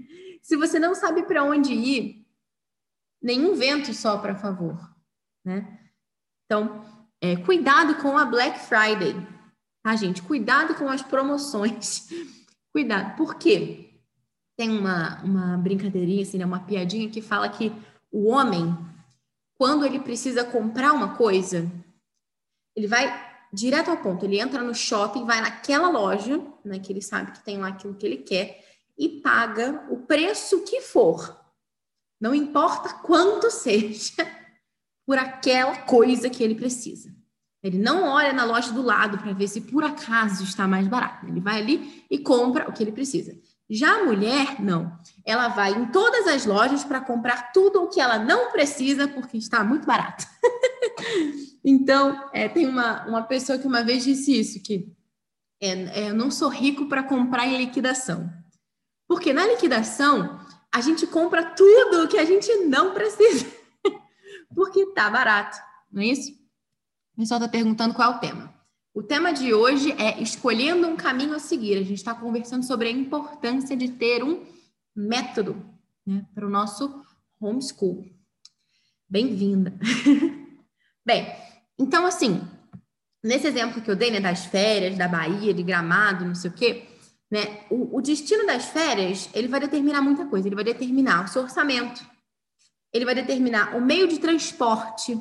[0.42, 2.26] Se você não sabe para onde ir,
[3.22, 4.78] nenhum vento sopra a favor,
[5.42, 5.80] né?
[6.44, 6.84] Então,
[7.20, 9.14] é, cuidado com a Black Friday,
[9.82, 10.22] tá, gente?
[10.22, 12.08] Cuidado com as promoções.
[12.72, 13.16] cuidado.
[13.16, 14.00] Por quê?
[14.56, 16.46] Tem uma, uma brincadeirinha, assim, né?
[16.46, 17.72] uma piadinha que fala que
[18.10, 18.76] o homem,
[19.58, 21.70] quando ele precisa comprar uma coisa,
[22.74, 24.24] ele vai direto ao ponto.
[24.24, 27.94] Ele entra no shopping, vai naquela loja, né, que ele sabe que tem lá aquilo
[27.94, 28.64] que ele quer,
[28.98, 31.38] e paga o preço que for.
[32.20, 34.35] Não importa quanto seja
[35.06, 37.14] por aquela coisa que ele precisa.
[37.62, 41.26] Ele não olha na loja do lado para ver se por acaso está mais barato.
[41.26, 43.36] Ele vai ali e compra o que ele precisa.
[43.68, 44.96] Já a mulher, não.
[45.24, 49.36] Ela vai em todas as lojas para comprar tudo o que ela não precisa porque
[49.36, 50.24] está muito barato.
[51.64, 54.92] então, é, tem uma, uma pessoa que uma vez disse isso, que
[55.60, 58.30] é, é, eu não sou rico para comprar em liquidação.
[59.08, 60.38] Porque na liquidação,
[60.72, 63.46] a gente compra tudo o que a gente não precisa.
[64.56, 65.58] Porque tá barato,
[65.92, 66.32] não é isso?
[67.12, 68.54] O pessoal está perguntando qual é o tema.
[68.94, 71.76] O tema de hoje é escolhendo um caminho a seguir.
[71.76, 74.46] A gente está conversando sobre a importância de ter um
[74.94, 75.62] método
[76.06, 77.04] né, para o nosso
[77.38, 78.06] homeschool.
[79.06, 79.74] Bem-vinda!
[81.04, 81.26] Bem,
[81.78, 82.40] então assim,
[83.22, 86.54] nesse exemplo que eu dei, né, das férias, da Bahia, de Gramado, não sei o
[86.54, 86.88] quê,
[87.30, 90.48] né, o, o destino das férias, ele vai determinar muita coisa.
[90.48, 92.02] Ele vai determinar o seu orçamento,
[92.92, 95.20] ele vai determinar o meio de transporte,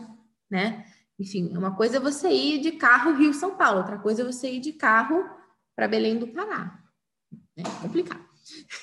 [0.50, 0.86] né?
[1.18, 4.60] Enfim, uma coisa é você ir de carro Rio-São Paulo, outra coisa é você ir
[4.60, 5.24] de carro
[5.76, 6.84] para Belém do Pará.
[7.56, 8.26] É complicado.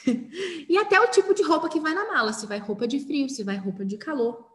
[0.68, 3.28] e até o tipo de roupa que vai na mala, se vai roupa de frio,
[3.28, 4.50] se vai roupa de calor.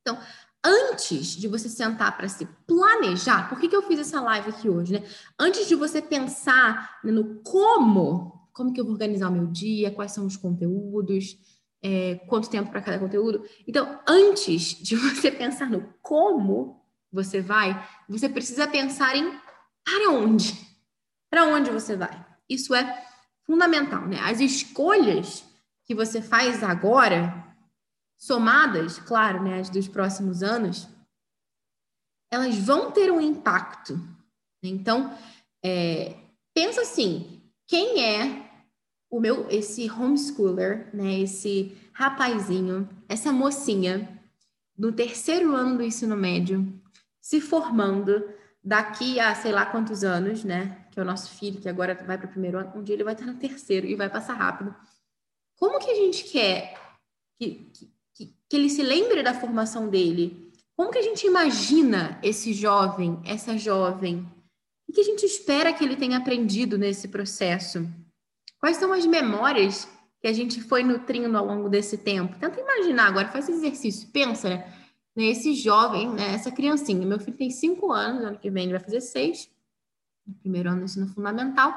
[0.00, 0.18] Então,
[0.64, 4.68] antes de você sentar para se planejar, por que, que eu fiz essa live aqui
[4.68, 5.04] hoje, né?
[5.38, 10.12] Antes de você pensar no como, como que eu vou organizar o meu dia, quais
[10.12, 11.36] são os conteúdos,
[11.82, 13.44] é, quanto tempo para cada conteúdo.
[13.66, 19.38] Então, antes de você pensar no como, você vai, você precisa pensar em
[19.84, 20.54] para onde?
[21.28, 22.24] Para onde você vai?
[22.48, 23.04] Isso é
[23.44, 24.18] fundamental, né?
[24.20, 25.44] As escolhas
[25.84, 27.54] que você faz agora,
[28.16, 30.88] somadas, claro, né, as dos próximos anos,
[32.30, 33.96] elas vão ter um impacto.
[34.62, 34.70] Né?
[34.70, 35.16] Então,
[35.64, 36.16] é,
[36.54, 38.41] pensa assim, quem é
[39.12, 44.18] o meu, esse homeschooler, né, esse rapazinho, essa mocinha,
[44.76, 46.66] no terceiro ano do ensino médio,
[47.20, 48.26] se formando
[48.64, 50.86] daqui a sei lá quantos anos, né?
[50.90, 53.04] Que é o nosso filho, que agora vai para o primeiro ano, um dia ele
[53.04, 54.74] vai estar no terceiro e vai passar rápido.
[55.56, 56.80] Como que a gente quer
[57.38, 57.70] que,
[58.14, 60.50] que, que ele se lembre da formação dele?
[60.74, 64.26] Como que a gente imagina esse jovem, essa jovem?
[64.88, 67.86] O que a gente espera que ele tenha aprendido nesse processo?
[68.62, 69.88] Quais são as memórias
[70.20, 72.38] que a gente foi nutrindo ao longo desse tempo?
[72.38, 74.72] Tenta imaginar agora, faz esse exercício, pensa, né?
[75.16, 77.04] né, jovem, né, essa criancinha.
[77.04, 79.50] Meu filho tem cinco anos, ano que vem ele vai fazer seis,
[80.24, 81.76] no primeiro ano do ensino fundamental.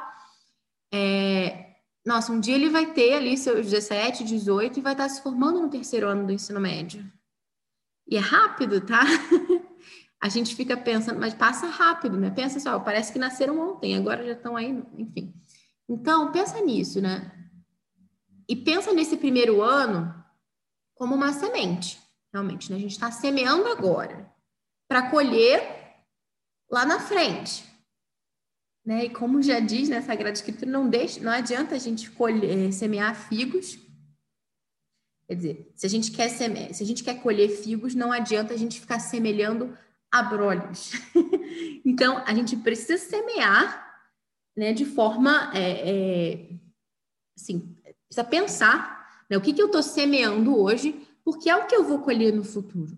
[0.93, 1.73] É,
[2.05, 5.59] nossa, um dia ele vai ter ali seus 17, 18 e vai estar se formando
[5.59, 7.03] no terceiro ano do ensino médio.
[8.07, 9.01] E é rápido, tá?
[10.21, 12.29] A gente fica pensando, mas passa rápido, né?
[12.29, 15.33] Pensa só, parece que nasceram ontem, agora já estão aí, enfim.
[15.87, 17.31] Então, pensa nisso, né?
[18.47, 20.13] E pensa nesse primeiro ano
[20.95, 22.77] como uma semente realmente, né?
[22.77, 24.29] A gente está semeando agora
[24.89, 25.61] para colher
[26.69, 27.63] lá na frente.
[28.85, 29.05] Né?
[29.05, 32.71] E como já diz na Sagrada Escritura, não, deixa, não adianta a gente colher, eh,
[32.71, 33.79] semear figos.
[35.27, 38.53] Quer dizer, se a gente quer semear, se a gente quer colher figos, não adianta
[38.53, 39.75] a gente ficar semelhando
[40.11, 40.91] abrolhos.
[41.83, 43.84] então, a gente precisa semear
[44.55, 46.49] né, de forma é, é,
[47.37, 47.75] assim,
[48.07, 51.83] precisa pensar né, o que, que eu estou semeando hoje porque é o que eu
[51.83, 52.95] vou colher no futuro.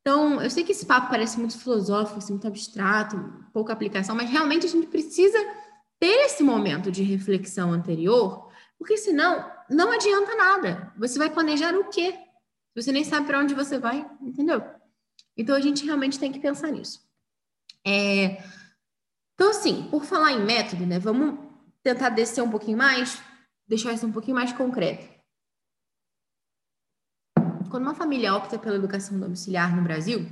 [0.00, 3.16] Então, eu sei que esse papo parece muito filosófico, assim, muito abstrato,
[3.52, 5.38] pouca aplicação, mas realmente a gente precisa
[5.98, 10.92] ter esse momento de reflexão anterior, porque senão não adianta nada.
[10.98, 12.14] Você vai planejar o quê?
[12.74, 14.62] Você nem sabe para onde você vai, entendeu?
[15.36, 17.00] Então a gente realmente tem que pensar nisso.
[17.86, 18.42] É...
[19.34, 20.98] Então, assim, por falar em método, né?
[20.98, 21.38] Vamos
[21.82, 23.20] tentar descer um pouquinho mais,
[23.66, 25.14] deixar isso um pouquinho mais concreto
[27.74, 30.28] quando uma família opta pela educação domiciliar no Brasil,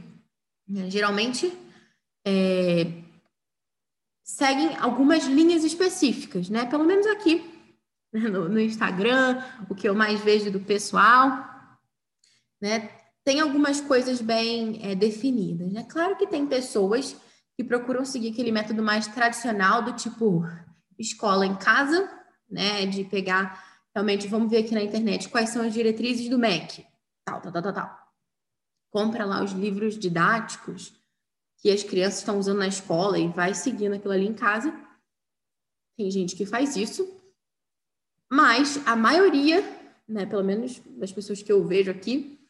[0.69, 1.53] né, geralmente
[2.25, 3.03] é,
[4.23, 6.67] seguem algumas linhas específicas, né?
[6.67, 7.45] Pelo menos aqui
[8.15, 11.31] no, no, Instagram, o que eu mais vejo do pessoal,
[12.61, 12.89] né?
[13.25, 15.85] Tem algumas coisas bem é, definidas, né?
[15.91, 17.17] Claro que tem pessoas
[17.57, 20.43] que procuram seguir aquele método mais tradicional do tipo
[20.99, 22.11] escola em casa,
[22.49, 22.87] né?
[22.87, 23.63] De pegar,
[23.95, 26.87] realmente, vamos ver aqui na internet quais são as diretrizes do MEC.
[27.25, 27.99] Tal, tal, tal, tal, tal.
[28.91, 30.93] Compra lá os livros didáticos
[31.59, 34.75] que as crianças estão usando na escola e vai seguindo aquilo ali em casa.
[35.97, 37.21] Tem gente que faz isso,
[38.31, 39.63] mas a maioria,
[40.09, 42.41] né, pelo menos das pessoas que eu vejo aqui,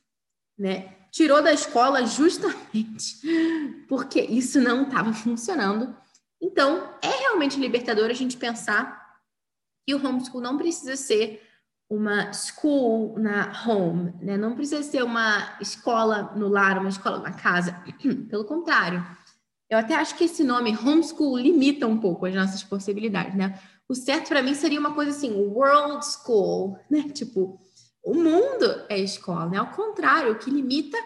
[0.56, 3.20] né, tirou da escola justamente
[3.86, 5.94] porque isso não estava funcionando.
[6.40, 9.00] Então, é realmente libertador a gente pensar
[9.86, 11.40] que o homeschool não precisa ser
[11.88, 14.36] uma school na home, né?
[14.36, 17.76] Não precisa ser uma escola no lar, uma escola na casa.
[18.30, 19.06] Pelo contrário,
[19.68, 23.60] eu até acho que esse nome homeschool limita um pouco as nossas possibilidades, né?
[23.88, 27.02] O certo para mim seria uma coisa assim, world school, né?
[27.10, 27.60] Tipo,
[28.02, 29.58] o mundo é escola, né?
[29.58, 30.98] Ao contrário, o que limita,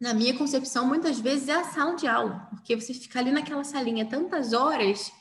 [0.00, 3.64] na minha concepção, muitas vezes é a sala de aula, porque você fica ali naquela
[3.64, 5.12] salinha tantas horas,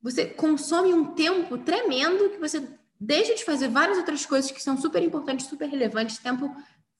[0.00, 2.68] você consome um tempo tremendo que você
[3.00, 6.54] deixa de fazer várias outras coisas que são super importantes, super relevantes, tempo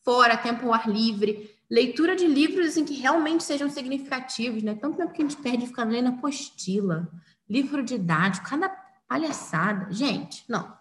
[0.04, 4.74] fora, tempo ao ar livre, leitura de livros assim que realmente sejam significativos, né?
[4.74, 7.08] Tanto tempo que a gente perde ficando lendo apostila,
[7.48, 8.68] livro didático, cada
[9.08, 9.92] palhaçada.
[9.92, 10.76] Gente, não.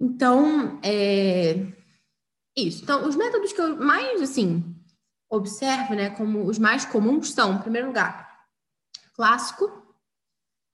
[0.00, 1.66] Então, é
[2.56, 2.82] isso.
[2.82, 4.74] Então, os métodos que eu mais assim
[5.30, 8.46] observo, né, como os mais comuns são, em primeiro lugar,
[9.14, 9.64] clássico.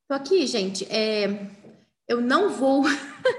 [0.04, 1.50] Então aqui, gente, é
[2.06, 2.84] eu não vou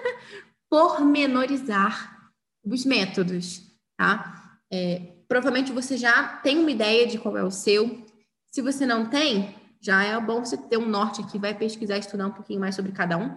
[0.69, 2.32] pormenorizar
[2.63, 3.62] os métodos,
[3.98, 4.60] tá?
[4.71, 8.04] É, provavelmente você já tem uma ideia de qual é o seu.
[8.48, 12.28] Se você não tem, já é bom você ter um norte aqui, vai pesquisar, estudar
[12.28, 13.36] um pouquinho mais sobre cada um.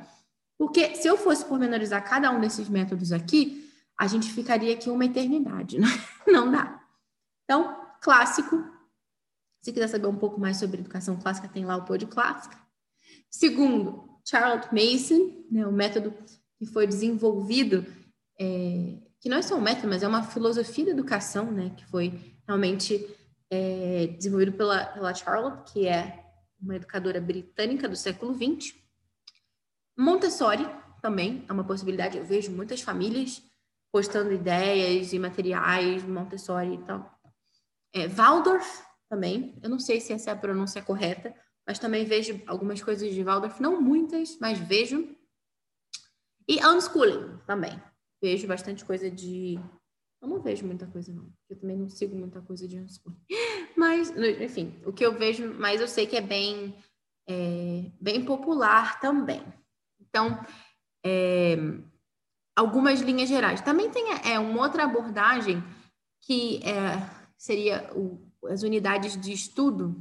[0.59, 5.05] Porque se eu fosse pormenorizar cada um desses métodos aqui, a gente ficaria aqui uma
[5.05, 5.87] eternidade, né?
[6.27, 6.83] não dá.
[7.45, 8.65] Então, clássico.
[9.63, 12.57] Se quiser saber um pouco mais sobre educação clássica, tem lá o Pod Clássica.
[13.31, 16.13] Segundo, Charles Mason, né, o método
[16.59, 17.87] que foi desenvolvido,
[18.39, 21.85] é, que não é só um método, mas é uma filosofia da educação, né, que
[21.87, 23.07] foi realmente
[23.51, 26.25] é, desenvolvido pela, pela Charlotte, que é
[26.61, 28.75] uma educadora britânica do século XX.
[29.99, 30.65] Montessori
[31.03, 32.17] também é uma possibilidade.
[32.17, 33.43] Eu vejo muitas famílias
[33.93, 37.19] postando ideias e materiais Montessori e tal.
[37.93, 39.59] É, Waldorf também.
[39.61, 41.35] Eu não sei se essa é a pronúncia correta,
[41.67, 45.17] mas também vejo algumas coisas de Waldorf, não muitas, mas vejo.
[46.47, 47.83] E unschooling também.
[48.23, 49.59] Vejo bastante coisa de.
[50.23, 51.33] Eu não vejo muita coisa, não.
[51.49, 53.21] Eu também não sigo muita coisa de unschooling.
[53.77, 56.75] Mas, enfim, o que eu vejo, mas eu sei que é bem,
[57.29, 59.41] é, bem popular também.
[60.09, 60.45] Então,
[61.05, 61.57] é,
[62.57, 63.61] algumas linhas gerais.
[63.61, 65.63] Também tem é, uma outra abordagem
[66.21, 66.99] que é,
[67.37, 69.95] seria o, as unidades de estudo,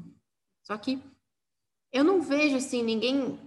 [0.64, 1.02] só que
[1.92, 3.40] eu não vejo assim ninguém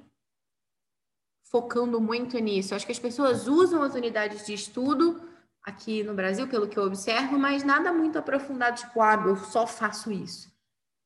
[1.51, 2.75] focando muito nisso.
[2.75, 5.29] Acho que as pessoas usam as unidades de estudo
[5.62, 9.66] aqui no Brasil, pelo que eu observo, mas nada muito aprofundado, tipo, ah, eu só
[9.66, 10.51] faço isso,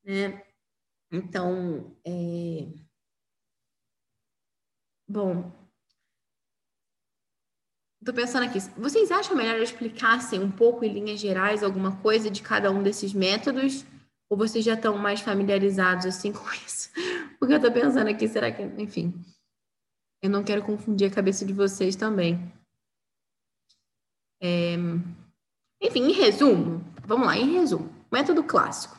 [0.04, 0.44] né?
[1.10, 2.83] Então, é...
[5.14, 5.52] bom,
[8.00, 12.28] estou pensando aqui, vocês acham melhor eu explicassem um pouco em linhas gerais alguma coisa
[12.28, 13.84] de cada um desses métodos?
[14.28, 16.90] Ou vocês já estão mais familiarizados assim com isso?
[17.38, 19.14] Porque eu estou pensando aqui, será que, enfim,
[20.20, 22.52] eu não quero confundir a cabeça de vocês também.
[24.42, 24.74] É...
[25.80, 28.98] Enfim, em resumo, vamos lá, em resumo, método clássico.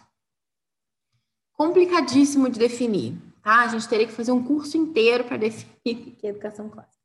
[1.51, 3.61] Complicadíssimo de definir, tá?
[3.61, 6.95] A gente teria que fazer um curso inteiro para definir o que é educação clássica.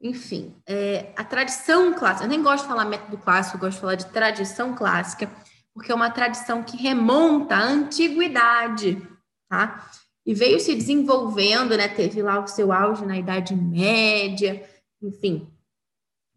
[0.00, 3.80] Enfim, é, a tradição clássica, eu nem gosto de falar método clássico, eu gosto de
[3.82, 5.30] falar de tradição clássica,
[5.74, 9.06] porque é uma tradição que remonta à antiguidade,
[9.46, 9.90] tá?
[10.24, 11.86] E veio se desenvolvendo, né?
[11.86, 14.66] Teve lá o seu auge na Idade Média,
[15.02, 15.46] enfim,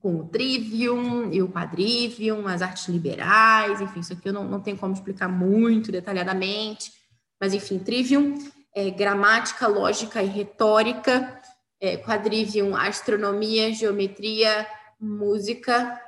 [0.02, 4.60] com o trivium e o quadrivium, as artes liberais, enfim, isso aqui eu não, não
[4.60, 6.92] tenho como explicar muito detalhadamente,
[7.40, 8.38] mas enfim, trivium,
[8.78, 11.42] é, gramática, lógica e retórica,
[11.82, 14.70] é, quadrivium, astronomia, geometria,
[15.00, 16.00] música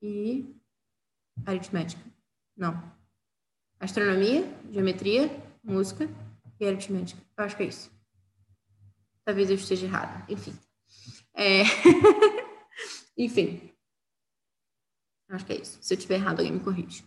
[0.00, 0.56] e
[1.44, 2.02] aritmética.
[2.56, 2.82] Não.
[3.78, 5.30] Astronomia, geometria,
[5.62, 6.08] música
[6.58, 7.20] e aritmética.
[7.36, 7.90] Eu acho que é isso.
[9.26, 10.24] Talvez eu esteja errada.
[10.26, 10.58] Enfim.
[11.34, 11.64] É...
[13.18, 13.70] Enfim.
[15.28, 15.78] Acho que é isso.
[15.82, 17.04] Se eu estiver errado, alguém me corrige.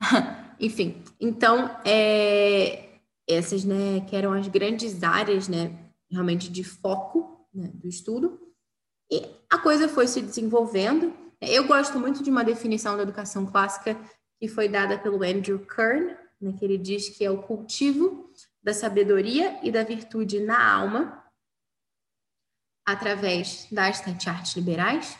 [0.58, 1.00] Enfim.
[1.20, 2.87] Então, é...
[3.28, 5.76] essas, né, que eram as grandes áreas, né,
[6.10, 8.40] realmente de foco né, do estudo.
[9.10, 13.96] E a coisa foi se desenvolvendo eu gosto muito de uma definição da educação clássica
[14.40, 18.74] que foi dada pelo Andrew Kern, né, que ele diz que é o cultivo da
[18.74, 21.24] sabedoria e da virtude na alma,
[22.84, 25.16] através das sete artes liberais.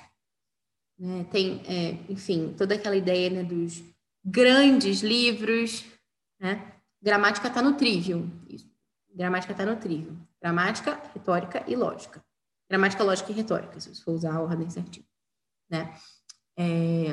[0.99, 1.25] Né?
[1.31, 3.83] Tem, é, enfim, toda aquela ideia né, dos
[4.25, 5.85] grandes livros.
[6.41, 6.78] Né?
[7.01, 8.29] Gramática está no trivium.
[8.49, 8.69] Isso.
[9.15, 10.17] Gramática está no trivium.
[10.41, 12.23] Gramática, retórica e lógica.
[12.69, 15.07] Gramática, lógica e retórica, se você for usar a ordem certinho.
[15.71, 15.95] Né?
[16.57, 17.13] É...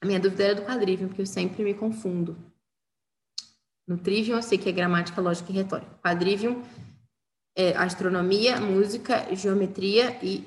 [0.00, 2.36] A minha dúvida era do quadrivium, porque eu sempre me confundo.
[3.86, 5.94] No trivium eu sei que é gramática, lógica e retórica.
[6.02, 6.62] Quadrivium
[7.56, 10.44] é astronomia, música, geometria e,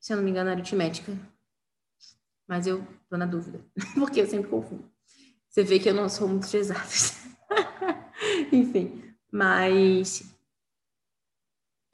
[0.00, 1.12] se eu não me engano, aritmética.
[2.48, 3.60] Mas eu tô na dúvida,
[3.94, 4.90] porque eu sempre confundo.
[5.48, 7.17] Você vê que eu não sou muito de exatas.
[8.52, 10.22] Enfim, mas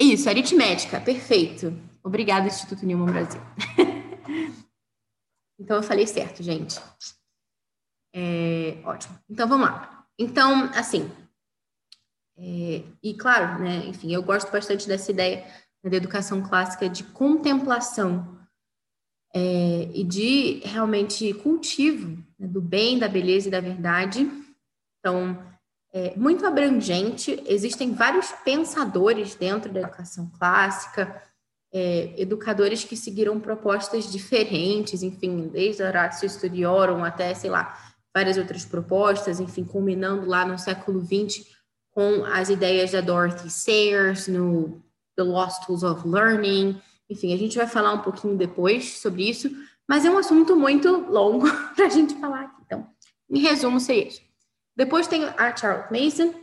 [0.01, 1.73] isso, aritmética, perfeito.
[2.03, 3.41] Obrigada, Instituto Newman Brasil.
[5.59, 6.81] então, eu falei certo, gente.
[8.15, 9.19] É, ótimo.
[9.31, 10.07] Então, vamos lá.
[10.19, 11.11] Então, assim,
[12.37, 15.47] é, e claro, né, enfim, eu gosto bastante dessa ideia
[15.83, 18.39] da educação clássica de contemplação
[19.35, 24.29] é, e de realmente cultivo né, do bem, da beleza e da verdade.
[25.05, 25.39] Então,
[25.93, 27.39] é, muito abrangente.
[27.47, 31.23] Existem vários pensadores dentro da educação clássica,
[31.71, 37.79] é, educadores que seguiram propostas diferentes, enfim, desde Horácio Studiorum até, sei lá,
[38.17, 41.53] várias outras propostas, enfim, culminando lá no século XX
[41.91, 44.83] com as ideias da Dorothy Sayers no
[45.17, 46.81] The Lost Tools of Learning.
[47.11, 49.51] Enfim, a gente vai falar um pouquinho depois sobre isso,
[49.87, 51.47] mas é um assunto muito longo
[51.77, 52.63] para a gente falar aqui.
[52.65, 52.87] Então,
[53.29, 54.34] em resumo, seria isso.
[54.77, 56.35] Depois tem a Charlotte Mason,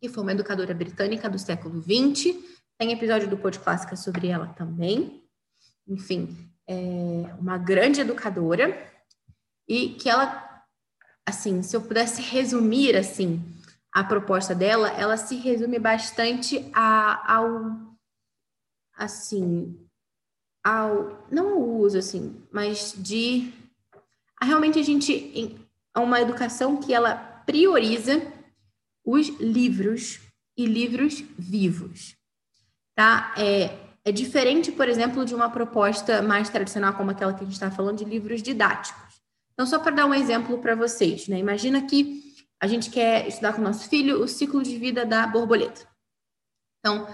[0.00, 2.36] que foi uma educadora britânica do século XX.
[2.78, 5.24] Tem episódio do Pod Clássica sobre ela também.
[5.88, 6.36] Enfim,
[6.68, 8.92] é uma grande educadora
[9.68, 10.62] e que ela,
[11.26, 13.42] assim, se eu pudesse resumir assim
[13.92, 17.96] a proposta dela, ela se resume bastante a, ao,
[18.96, 19.88] assim,
[20.64, 23.52] ao não ao uso assim, mas de
[24.40, 25.56] a realmente a gente
[25.94, 28.22] a uma educação que ela prioriza
[29.04, 30.20] os livros
[30.56, 32.16] e livros vivos.
[32.94, 33.34] Tá?
[33.36, 37.54] É, é diferente, por exemplo, de uma proposta mais tradicional como aquela que a gente
[37.54, 39.20] está falando de livros didáticos.
[39.52, 41.38] Então, só para dar um exemplo para vocês, né?
[41.38, 42.22] Imagina que
[42.60, 45.86] a gente quer estudar com o nosso filho o ciclo de vida da borboleta.
[46.80, 47.06] Então,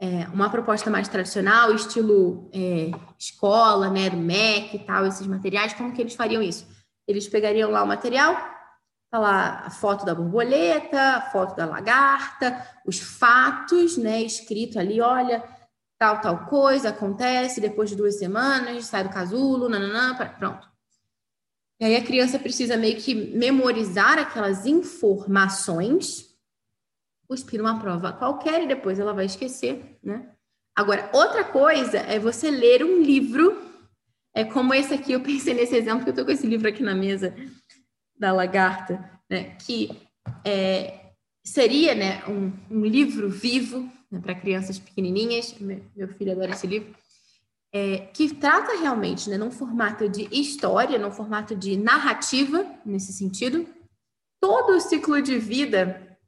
[0.00, 5.72] é, uma proposta mais tradicional, estilo é, escola, né, do MEC e tal, esses materiais,
[5.72, 6.66] como que eles fariam isso?
[7.06, 8.36] Eles pegariam lá o material,
[9.10, 15.00] Tá lá a foto da borboleta, a foto da lagarta, os fatos, né, escrito ali,
[15.00, 15.42] olha,
[15.98, 20.68] tal, tal coisa acontece depois de duas semanas, sai do casulo, nananã, pronto.
[21.80, 26.36] E aí a criança precisa meio que memorizar aquelas informações,
[27.28, 30.34] cuspir uma prova qualquer e depois ela vai esquecer, né?
[30.76, 33.60] Agora, outra coisa é você ler um livro,
[34.34, 36.82] é como esse aqui, eu pensei nesse exemplo, que eu tô com esse livro aqui
[36.82, 37.34] na mesa,
[38.18, 39.90] da lagarta, né, que
[40.44, 41.12] é,
[41.44, 46.94] seria né, um, um, livro vivo né, para crianças pequenininhas, meu filho adora esse livro,
[47.72, 53.66] é, que trata realmente né, num formato de história, num formato de narrativa, nesse sentido,
[54.40, 56.18] todo o ciclo de vida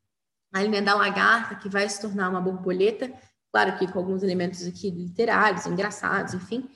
[0.52, 3.12] ali, né, da lagarta, que vai se tornar uma borboleta,
[3.52, 6.68] claro que com alguns elementos aqui literários, engraçados, enfim,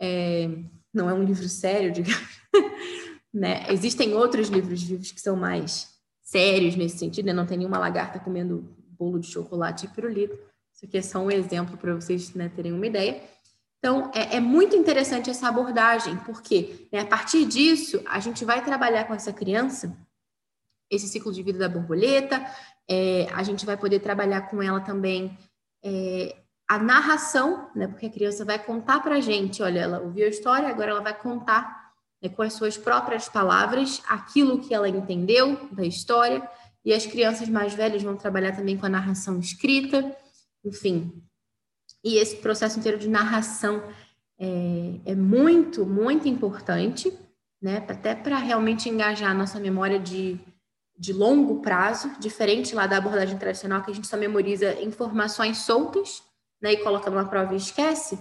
[0.00, 0.48] é,
[0.92, 2.40] não é um livro sério, digamos,
[3.32, 3.64] né?
[3.70, 5.88] Existem outros livros vivos que são mais
[6.22, 7.32] sérios nesse sentido, né?
[7.32, 10.38] não tem nenhuma lagarta comendo bolo de chocolate e pirulito.
[10.74, 13.22] Isso aqui é só um exemplo para vocês né, terem uma ideia.
[13.78, 18.62] Então, é, é, muito interessante essa abordagem, porque né, a partir disso, a gente vai
[18.62, 19.96] trabalhar com essa criança
[20.90, 22.44] esse ciclo de vida da borboleta,
[22.88, 25.38] é, a gente vai poder trabalhar com ela também
[25.84, 26.36] é,
[26.68, 30.28] a narração, né, porque a criança vai contar para a gente, olha, ela ouviu a
[30.28, 31.79] história, agora ela vai contar
[32.22, 36.48] né, com as suas próprias palavras, aquilo que ela entendeu da história,
[36.84, 40.16] e as crianças mais velhas vão trabalhar também com a narração escrita,
[40.64, 41.22] enfim.
[42.02, 43.82] E esse processo inteiro de narração
[44.38, 47.12] é, é muito, muito importante,
[47.60, 50.40] né, até para realmente engajar a nossa memória de,
[50.98, 56.22] de longo prazo, diferente lá da abordagem tradicional, que a gente só memoriza informações soltas,
[56.62, 58.18] né, e coloca numa prova e esquece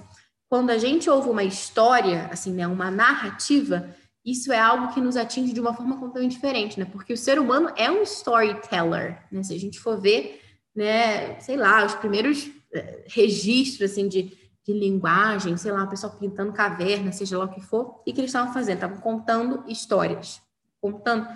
[0.49, 3.95] quando a gente ouve uma história, assim, né, uma narrativa,
[4.25, 6.85] isso é algo que nos atinge de uma forma completamente diferente, né?
[6.85, 9.43] Porque o ser humano é um storyteller, né?
[9.43, 10.41] Se a gente for ver,
[10.75, 14.35] né, sei lá, os primeiros eh, registros, assim, de,
[14.65, 18.19] de linguagem, sei lá, o pessoal pintando caverna, seja lá o que for, que, que
[18.19, 18.75] eles estavam fazendo?
[18.75, 20.41] Estavam contando histórias,
[20.81, 21.27] contando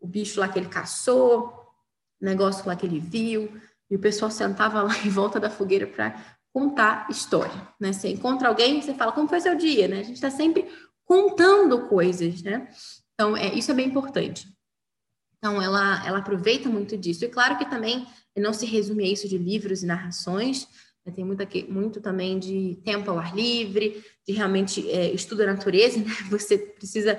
[0.00, 1.48] o bicho lá que ele caçou,
[2.20, 3.52] o negócio lá que ele viu,
[3.90, 7.92] E o pessoal sentava lá em volta da fogueira para contar história, né?
[7.92, 10.00] Você encontra alguém, você fala como foi seu dia, né?
[10.00, 10.68] A gente está sempre
[11.04, 12.68] contando coisas, né?
[13.14, 14.48] Então, é, isso é bem importante.
[15.38, 17.24] Então, ela, ela aproveita muito disso.
[17.24, 20.68] E claro que também não se resume a isso de livros e narrações,
[21.04, 21.12] né?
[21.12, 25.98] tem muita, muito também de tempo ao ar livre, de realmente é, estudo da natureza,
[25.98, 26.12] né?
[26.30, 27.18] Você precisa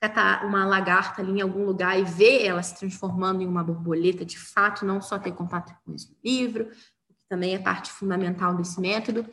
[0.00, 4.24] catar uma lagarta ali em algum lugar e ver ela se transformando em uma borboleta
[4.24, 6.99] de fato, não só ter contato com esse livro, que
[7.30, 9.24] também é parte fundamental desse método.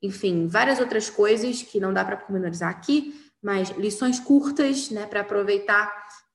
[0.00, 5.22] Enfim, várias outras coisas que não dá para pormenorizar aqui, mas lições curtas, né, para
[5.22, 5.92] aproveitar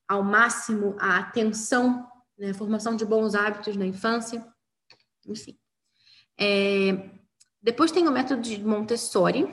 [0.07, 2.05] ao máximo a atenção,
[2.37, 4.45] né, formação de bons hábitos na infância,
[5.25, 5.57] enfim.
[6.37, 7.09] É,
[7.61, 9.49] depois tem o método de Montessori,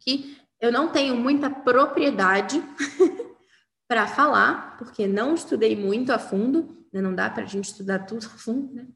[0.00, 2.60] que eu não tenho muita propriedade
[3.88, 7.00] para falar, porque não estudei muito a fundo, né?
[7.00, 8.88] não dá para a gente estudar tudo a fundo, né?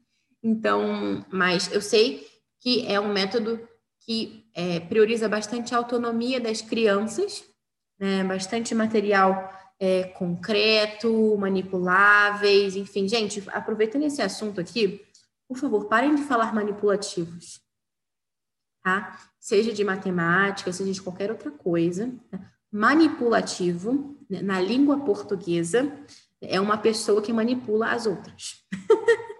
[0.43, 2.27] Então, mas eu sei
[2.59, 3.59] que é um método
[3.99, 7.43] que é, prioriza bastante a autonomia das crianças,
[7.99, 8.23] né?
[8.23, 13.07] bastante material é, concreto, manipuláveis, enfim.
[13.07, 15.03] Gente, aproveitando esse assunto aqui,
[15.47, 17.59] por favor, parem de falar manipulativos,
[18.83, 19.19] tá?
[19.39, 22.13] Seja de matemática, seja de qualquer outra coisa.
[22.29, 22.39] Tá?
[22.71, 25.91] Manipulativo, né, na língua portuguesa,
[26.39, 28.63] é uma pessoa que manipula as outras.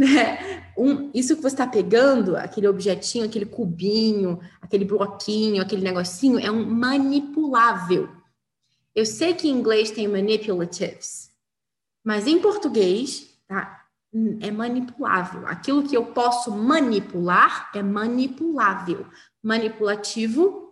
[0.00, 0.72] né?
[0.76, 6.50] um, isso que você está pegando, aquele objetinho, aquele cubinho, aquele bloquinho, aquele negocinho, é
[6.50, 8.08] um manipulável.
[8.94, 11.30] Eu sei que em inglês tem manipulatives,
[12.02, 13.84] mas em português, tá?
[14.40, 15.46] É manipulável.
[15.46, 19.06] Aquilo que eu posso manipular é manipulável.
[19.40, 20.70] Manipulativo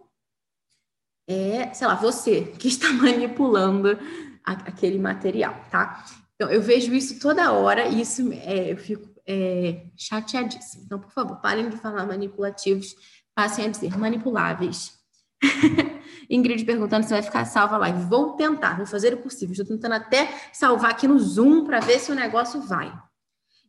[1.29, 3.97] é, sei lá, você que está manipulando
[4.43, 6.05] aquele material, tá?
[6.35, 10.85] Então, eu vejo isso toda hora e isso é, eu fico é, chateadíssima.
[10.87, 12.97] Então, por favor, parem de falar manipulativos,
[13.35, 14.99] passem a dizer manipuláveis.
[16.31, 18.07] Ingrid perguntando se vai ficar salva a live.
[18.07, 19.53] Vou tentar, vou fazer o possível.
[19.53, 22.93] Estou tentando até salvar aqui no Zoom para ver se o negócio vai.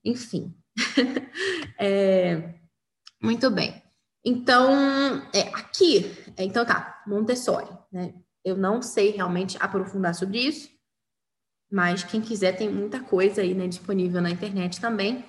[0.03, 0.55] Enfim.
[1.77, 2.55] é,
[3.21, 3.83] muito bem.
[4.23, 6.05] Então, é, aqui,
[6.37, 8.13] é, então tá, Montessori, né?
[8.43, 10.69] Eu não sei realmente aprofundar sobre isso,
[11.69, 15.25] mas quem quiser tem muita coisa aí, né, disponível na internet também.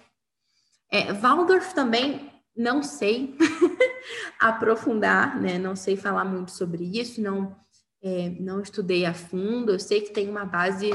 [0.91, 3.37] É, Waldorf também não sei
[4.41, 5.59] aprofundar, né?
[5.59, 7.57] Não sei falar muito sobre isso, não
[8.03, 9.73] é, não estudei a fundo.
[9.73, 10.91] Eu sei que tem uma base,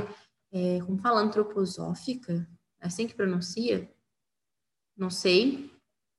[0.51, 2.47] é, como fala, antroposófica,
[2.81, 3.89] é assim que pronuncia?
[4.97, 5.71] Não sei,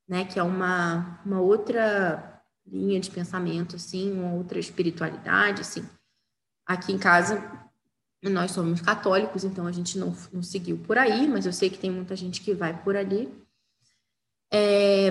[0.07, 0.25] né?
[0.25, 5.87] Que é uma, uma outra linha de pensamento, assim, uma outra espiritualidade, assim.
[6.65, 7.41] Aqui em casa,
[8.23, 11.77] nós somos católicos, então a gente não, não seguiu por aí, mas eu sei que
[11.77, 13.31] tem muita gente que vai por ali.
[14.51, 15.09] É...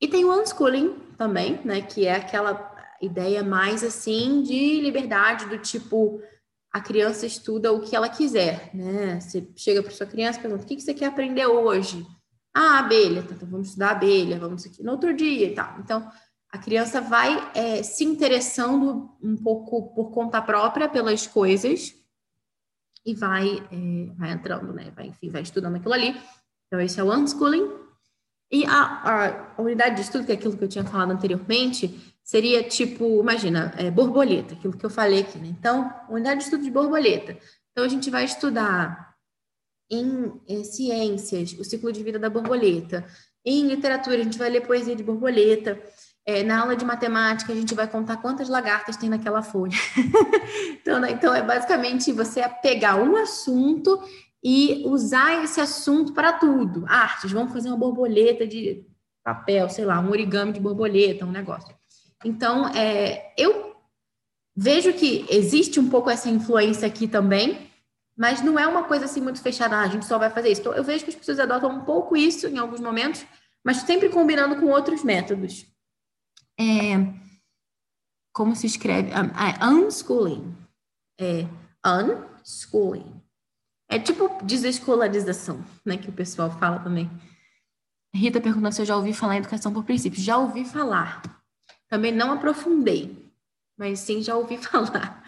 [0.00, 1.80] E tem o unschooling também, né?
[1.80, 6.20] Que é aquela ideia mais, assim, de liberdade, do tipo,
[6.72, 9.20] a criança estuda o que ela quiser, né?
[9.20, 12.06] Você chega para sua criança e pergunta, o que você quer aprender hoje?
[12.54, 15.78] Ah, abelha, tá, então vamos estudar abelha, vamos aqui no outro dia e tal.
[15.80, 16.10] Então,
[16.50, 21.94] a criança vai é, se interessando um pouco por conta própria pelas coisas
[23.04, 24.90] e vai, é, vai entrando, né?
[24.94, 26.14] Vai, enfim, vai estudando aquilo ali.
[26.66, 27.85] Então, esse é o unschooling.
[28.50, 32.62] E a, a unidade de estudo, que é aquilo que eu tinha falado anteriormente, seria
[32.62, 35.48] tipo, imagina, é, borboleta, aquilo que eu falei aqui, né?
[35.48, 37.36] Então, unidade de estudo de borboleta.
[37.72, 39.14] Então, a gente vai estudar
[39.90, 43.04] em, em ciências, o ciclo de vida da borboleta.
[43.44, 45.80] Em literatura, a gente vai ler poesia de borboleta.
[46.28, 49.78] É, na aula de matemática, a gente vai contar quantas lagartas tem naquela folha.
[50.80, 54.02] então, né, então, é basicamente você pegar um assunto
[54.48, 56.84] e usar esse assunto para tudo.
[56.86, 58.86] Artes, vamos fazer uma borboleta de
[59.24, 61.74] papel, sei lá, um origami de borboleta, um negócio.
[62.24, 63.74] Então, é, eu
[64.54, 67.68] vejo que existe um pouco essa influência aqui também,
[68.16, 70.60] mas não é uma coisa assim muito fechada, ah, a gente só vai fazer isso.
[70.60, 73.26] Então, eu vejo que as pessoas adotam um pouco isso em alguns momentos,
[73.64, 75.66] mas sempre combinando com outros métodos.
[76.56, 76.94] É,
[78.32, 79.10] como se escreve?
[79.10, 80.56] Um, uh, unschooling.
[81.18, 81.48] É,
[81.84, 83.15] unschooling.
[83.88, 87.10] É tipo desescolarização, né, que o pessoal fala também.
[88.14, 90.24] Rita perguntando se eu já ouvi falar em educação por princípios.
[90.24, 91.22] Já ouvi falar.
[91.88, 93.30] Também não aprofundei,
[93.76, 95.22] mas sim já ouvi falar.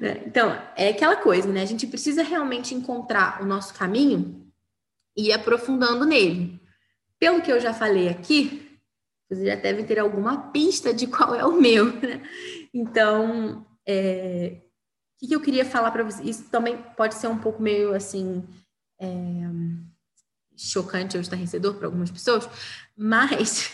[0.00, 0.22] Né?
[0.26, 1.62] Então, é aquela coisa, né?
[1.62, 4.50] A gente precisa realmente encontrar o nosso caminho
[5.16, 6.60] e ir aprofundando nele.
[7.18, 8.80] Pelo que eu já falei aqui,
[9.28, 12.22] vocês já devem ter alguma pista de qual é o meu, né?
[12.72, 14.56] Então, é,
[15.22, 16.38] o que, eu queria falar para vocês?
[16.38, 18.44] Isso também pode ser um pouco meio assim.
[18.98, 19.08] É,
[20.60, 22.48] chocante ou estarrecedor para algumas pessoas,
[22.96, 23.70] mas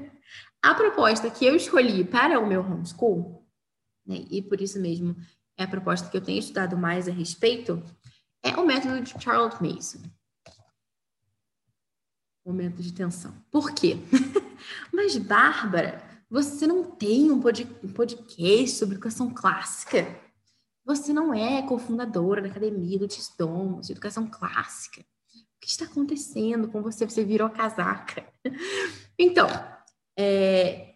[0.62, 3.46] a proposta que eu escolhi para o meu homeschool,
[4.06, 5.14] né, e por isso mesmo
[5.58, 7.82] é a proposta que eu tenho estudado mais a respeito,
[8.42, 10.00] é o método de Charles Mason.
[12.44, 13.32] Momento de tensão.
[13.50, 13.98] Por quê?
[14.92, 20.20] Mas, Bárbara, você não tem um podcast sobre educação clássica?
[20.84, 25.00] Você não é cofundadora da Academia do Tisdomos, de Educação Clássica.
[25.00, 27.08] O que está acontecendo com você?
[27.08, 28.24] Você virou casaca.
[29.18, 29.46] Então,
[30.18, 30.94] é,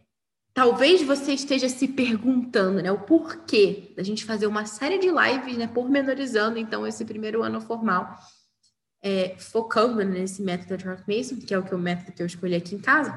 [0.52, 5.56] talvez você esteja se perguntando, né, o porquê da gente fazer uma série de lives,
[5.56, 8.18] né, pormenorizando, então, esse primeiro ano formal,
[9.02, 12.26] é, focando nesse método de Charles Mason, que é o, que o método que eu
[12.26, 13.14] escolhi aqui em casa,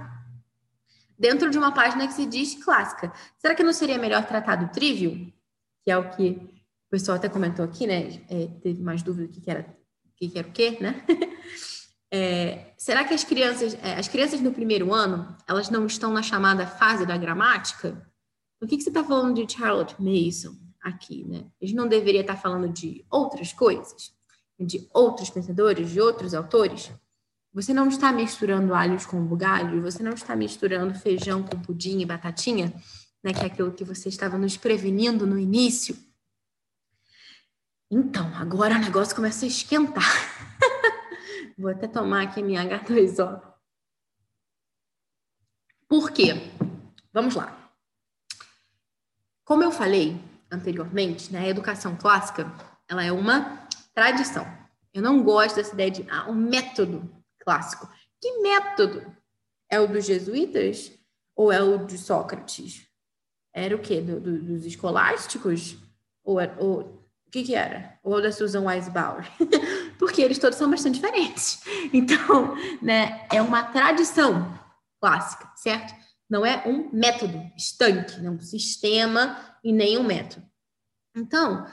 [1.18, 3.12] dentro de uma página que se diz clássica.
[3.40, 5.16] Será que não seria melhor tratar do trivial?
[5.84, 6.59] Que é o que
[6.90, 8.20] o pessoal até comentou aqui, né?
[8.28, 9.78] É, teve mais dúvida do que, que era
[10.18, 11.06] que, que era o quê, né?
[12.12, 16.24] É, será que as crianças, é, as crianças no primeiro ano, elas não estão na
[16.24, 18.04] chamada fase da gramática?
[18.60, 21.46] O que, que você está falando de Charlotte Mason aqui, né?
[21.62, 24.12] A gente não deveria estar tá falando de outras coisas,
[24.60, 26.92] de outros pensadores, de outros autores?
[27.54, 32.06] Você não está misturando alhos com bugalho, você não está misturando feijão com pudim e
[32.08, 32.74] batatinha,
[33.24, 33.34] né?
[33.34, 35.96] Que é aquilo que você estava nos prevenindo no início.
[37.92, 40.04] Então, agora o negócio começa a esquentar.
[41.58, 43.42] Vou até tomar aqui minha H2O.
[45.88, 46.34] Por quê?
[47.12, 47.72] Vamos lá.
[49.44, 50.22] Como eu falei
[50.52, 52.46] anteriormente, né, a educação clássica
[52.88, 54.46] ela é uma tradição.
[54.94, 57.10] Eu não gosto dessa ideia de ah, um método
[57.40, 57.90] clássico.
[58.22, 59.16] Que método?
[59.68, 60.92] É o dos jesuítas
[61.36, 62.88] ou é o de Sócrates?
[63.52, 64.00] Era o quê?
[64.00, 65.78] Do, do, dos escolásticos?
[66.24, 66.99] Ou, é, ou
[67.30, 68.00] o que, que era?
[68.02, 69.24] Ou da Susan Weisbauer?
[70.00, 71.62] Porque eles todos são bastante diferentes.
[71.94, 74.60] Então, né, é uma tradição
[75.00, 75.94] clássica, certo?
[76.30, 80.46] Não é um método estanque, não um sistema e nem um método.
[81.16, 81.66] Então,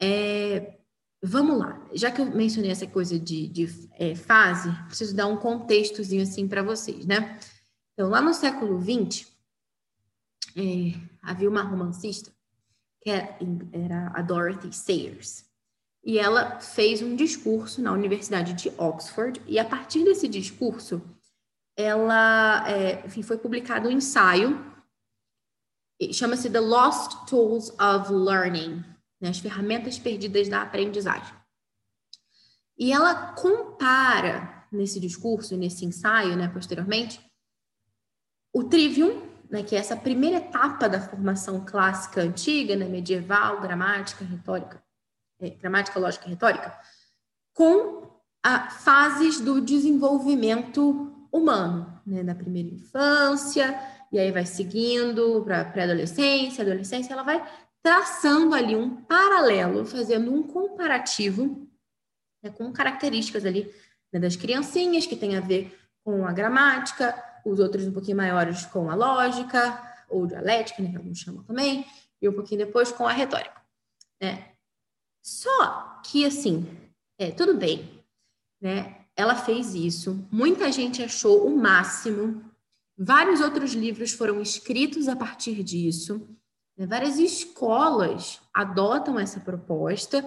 [0.00, 0.78] é,
[1.22, 1.86] vamos lá.
[1.92, 6.48] Já que eu mencionei essa coisa de, de é, fase, preciso dar um contextozinho assim
[6.48, 7.38] para vocês, né?
[7.92, 9.26] Então, lá no século XX,
[10.56, 12.30] é, havia uma romancista
[13.02, 13.36] que é,
[13.72, 15.44] era a Dorothy Sayers.
[16.04, 21.02] E ela fez um discurso na Universidade de Oxford, e a partir desse discurso,
[21.76, 24.64] ela é, enfim, foi publicado um ensaio,
[26.12, 28.84] chama-se The Lost Tools of Learning,
[29.20, 31.34] né, as ferramentas perdidas da aprendizagem.
[32.76, 37.20] E ela compara nesse discurso, nesse ensaio, né, posteriormente,
[38.52, 44.24] o trivium né, que é essa primeira etapa da formação clássica antiga, né, medieval, gramática,
[44.24, 44.82] retórica,
[45.38, 46.74] é, gramática, lógica e retórica,
[47.52, 53.78] com a, fases do desenvolvimento humano, né, na primeira infância,
[54.10, 57.46] e aí vai seguindo para pré-adolescência, adolescência, ela vai
[57.82, 61.68] traçando ali um paralelo, fazendo um comparativo
[62.42, 63.70] né, com características ali
[64.10, 68.64] né, das criancinhas que tem a ver com a gramática, os outros um pouquinho maiores
[68.66, 71.86] com a lógica, ou dialética, né, que alguns chamam também,
[72.20, 73.60] e um pouquinho depois com a retórica.
[74.20, 74.52] Né?
[75.22, 76.66] Só que, assim,
[77.18, 78.04] é, tudo bem,
[78.60, 79.06] né?
[79.16, 82.42] Ela fez isso, muita gente achou o máximo,
[82.96, 86.26] vários outros livros foram escritos a partir disso,
[86.76, 86.86] né?
[86.86, 90.22] várias escolas adotam essa proposta,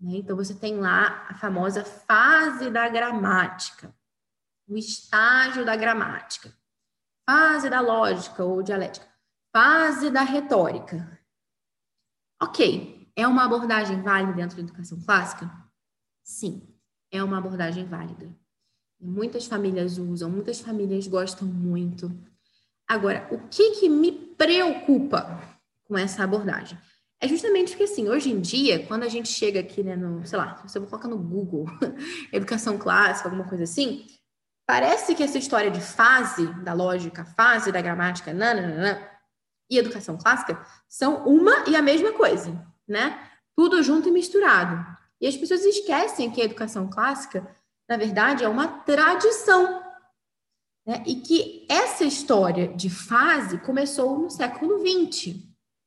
[0.00, 0.16] né?
[0.18, 3.92] então você tem lá a famosa fase da gramática,
[4.68, 6.56] o estágio da gramática
[7.28, 9.06] fase da lógica ou dialética,
[9.54, 11.20] fase da retórica.
[12.40, 15.50] Ok, é uma abordagem válida dentro da educação clássica?
[16.24, 16.66] Sim,
[17.12, 18.34] é uma abordagem válida.
[18.98, 22.10] Muitas famílias usam, muitas famílias gostam muito.
[22.88, 25.38] Agora, o que, que me preocupa
[25.84, 26.78] com essa abordagem?
[27.20, 30.38] É justamente porque, assim, hoje em dia, quando a gente chega aqui, né, no, sei
[30.38, 31.66] lá, você coloca no Google,
[32.32, 34.06] educação clássica, alguma coisa assim,
[34.68, 39.00] Parece que essa história de fase da lógica, fase da gramática, nananana,
[39.70, 42.52] e educação clássica são uma e a mesma coisa,
[42.86, 43.30] né?
[43.56, 44.84] Tudo junto e misturado.
[45.18, 47.48] E as pessoas esquecem que a educação clássica,
[47.88, 49.82] na verdade, é uma tradição.
[50.86, 51.02] Né?
[51.06, 55.34] E que essa história de fase começou no século XX,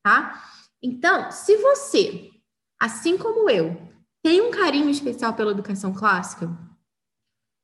[0.03, 0.43] tá?
[0.81, 2.31] Então, se você,
[2.79, 3.79] assim como eu,
[4.23, 6.49] tem um carinho especial pela educação clássica,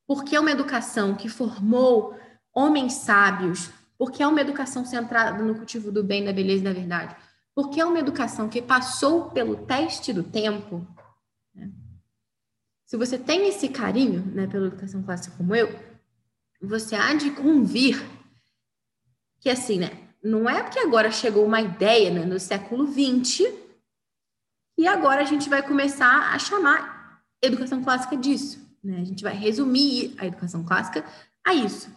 [0.08, 2.18] porque é uma educação que formou
[2.56, 6.74] homens sábios, porque é uma educação centrada no cultivo do bem, da beleza e da
[6.74, 7.16] verdade,
[7.54, 10.88] porque é uma educação que passou pelo teste do tempo.
[11.54, 11.70] Né?
[12.86, 15.68] se você tem esse carinho né, pela educação clássica como eu,
[16.62, 18.02] você há de convir
[19.40, 19.92] que, assim, né,
[20.24, 23.54] não é porque agora chegou uma ideia né, no século XX
[24.78, 28.67] e agora a gente vai começar a chamar educação clássica disso.
[28.84, 29.00] Né?
[29.02, 31.04] A gente vai resumir a educação clássica
[31.46, 31.92] a isso.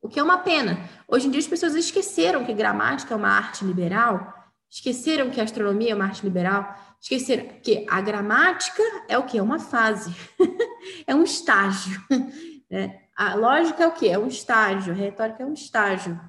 [0.00, 0.88] O que é uma pena.
[1.08, 4.34] Hoje em dia as pessoas esqueceram que gramática é uma arte liberal,
[4.70, 9.38] esqueceram que a astronomia é uma arte liberal, esqueceram que a gramática é o que?
[9.38, 10.14] É uma fase,
[11.06, 12.00] é um estágio.
[12.70, 13.00] Né?
[13.16, 14.06] A lógica é o que?
[14.06, 16.20] É um estágio, a retórica é um estágio.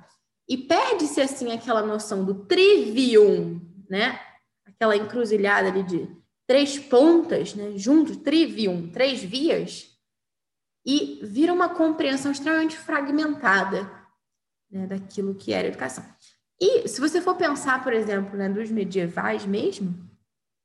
[0.48, 3.60] E perde-se assim aquela noção do trivium,
[3.90, 4.18] né?
[4.66, 6.10] Aquela encruzilhada ali de
[6.50, 7.74] três pontas, né?
[7.76, 9.88] Juntos, trivium, três vias,
[10.84, 13.88] e vira uma compreensão extremamente fragmentada
[14.72, 16.04] né, daquilo que era educação.
[16.60, 19.94] E se você for pensar, por exemplo, né, dos medievais mesmo,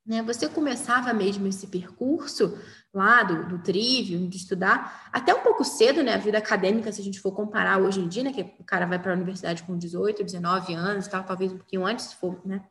[0.03, 2.57] né, você começava mesmo esse percurso
[2.91, 6.99] lá do, do trivium, de estudar, até um pouco cedo, né, a vida acadêmica, se
[6.99, 9.61] a gente for comparar hoje em dia, né, que o cara vai para a universidade
[9.61, 12.63] com 18, 19 anos, tal, talvez um pouquinho antes, se for, né,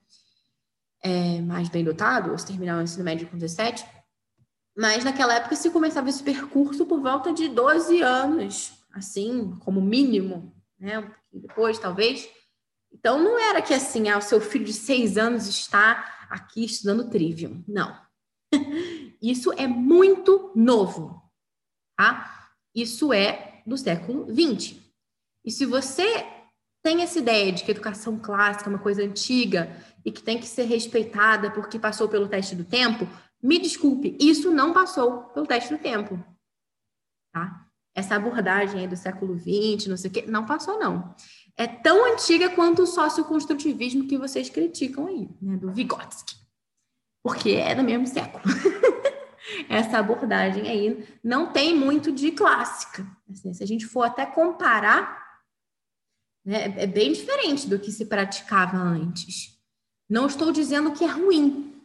[1.05, 3.85] é, mais bem dotado, ou se terminar o ensino médio com 17,
[4.75, 10.53] mas naquela época se começava esse percurso por volta de 12 anos, assim, como mínimo,
[10.81, 10.99] né?
[10.99, 12.29] Um pouquinho depois, talvez.
[12.91, 17.11] Então, não era que assim, ah, o seu filho de seis anos está aqui estudando
[17.11, 17.63] Trivium.
[17.69, 17.97] Não.
[19.21, 21.23] Isso é muito novo,
[21.97, 22.49] tá?
[22.75, 24.77] Isso é do século XX.
[25.45, 26.27] E se você
[26.83, 29.75] tem essa ideia de que educação clássica é uma coisa antiga
[30.05, 33.09] e que tem que ser respeitada porque passou pelo teste do tempo,
[33.43, 36.23] me desculpe, isso não passou pelo teste do tempo.
[37.33, 37.67] Tá?
[37.95, 41.15] Essa abordagem aí do século XX, não sei o quê, não passou, não.
[41.57, 46.35] É tão antiga quanto o socioconstrutivismo que vocês criticam aí, né, do Vygotsky.
[47.23, 48.43] Porque é do mesmo século.
[49.69, 53.07] Essa abordagem aí não tem muito de clássica.
[53.31, 55.43] Assim, se a gente for até comparar,
[56.45, 59.54] né, é bem diferente do que se praticava antes.
[60.09, 61.83] Não estou dizendo que é ruim,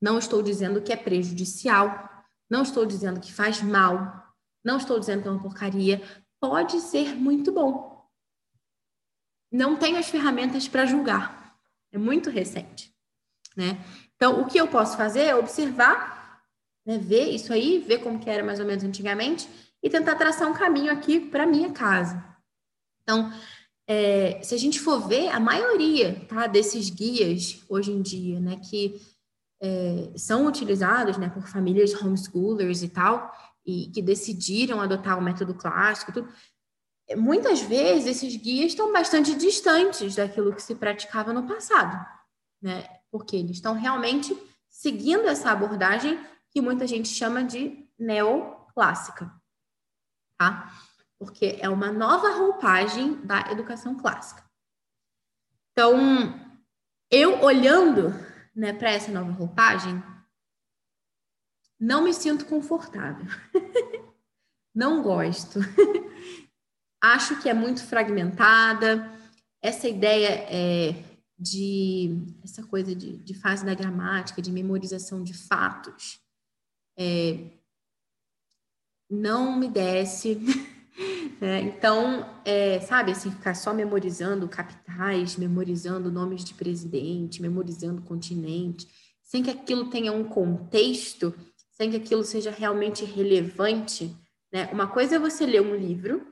[0.00, 2.10] não estou dizendo que é prejudicial,
[2.50, 6.02] não estou dizendo que faz mal, não estou dizendo que é uma porcaria.
[6.40, 8.06] Pode ser muito bom.
[9.50, 11.56] Não tenho as ferramentas para julgar.
[11.92, 12.94] É muito recente,
[13.56, 13.84] né?
[14.16, 16.42] Então, o que eu posso fazer é observar,
[16.86, 19.48] né, ver isso aí, ver como que era mais ou menos antigamente
[19.82, 22.24] e tentar traçar um caminho aqui para minha casa.
[23.02, 23.32] Então,
[23.92, 28.56] é, se a gente for ver, a maioria tá, desses guias hoje em dia, né,
[28.56, 28.98] que
[29.60, 33.30] é, são utilizados né, por famílias homeschoolers e tal,
[33.66, 36.28] e que decidiram adotar o método clássico, tudo.
[37.16, 42.04] muitas vezes esses guias estão bastante distantes daquilo que se praticava no passado,
[42.60, 42.88] né?
[43.10, 44.36] Porque eles estão realmente
[44.68, 46.18] seguindo essa abordagem
[46.50, 49.30] que muita gente chama de neoclássica,
[50.36, 50.72] tá?
[51.24, 54.42] Porque é uma nova roupagem da educação clássica.
[55.70, 55.96] Então,
[57.10, 58.08] eu olhando
[58.54, 60.02] né, para essa nova roupagem,
[61.78, 63.26] não me sinto confortável.
[64.74, 65.60] não gosto.
[67.00, 69.10] Acho que é muito fragmentada.
[69.62, 71.04] Essa ideia é,
[71.38, 76.20] de essa coisa de, de fase da gramática, de memorização de fatos,
[76.98, 77.50] é,
[79.10, 80.38] não me desce.
[81.40, 88.86] É, então, é, sabe, assim, ficar só memorizando capitais, memorizando nomes de presidente, memorizando continente,
[89.20, 91.34] sem que aquilo tenha um contexto,
[91.72, 94.16] sem que aquilo seja realmente relevante,
[94.52, 94.68] né?
[94.72, 96.24] Uma coisa é você ler um livro,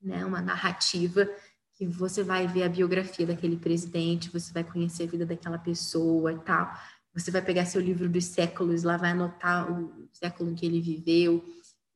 [0.00, 1.28] né, uma narrativa,
[1.74, 6.32] que você vai ver a biografia daquele presidente, você vai conhecer a vida daquela pessoa
[6.32, 6.70] e tal.
[7.14, 10.80] Você vai pegar seu livro dos séculos, lá vai anotar o século em que ele
[10.80, 11.42] viveu,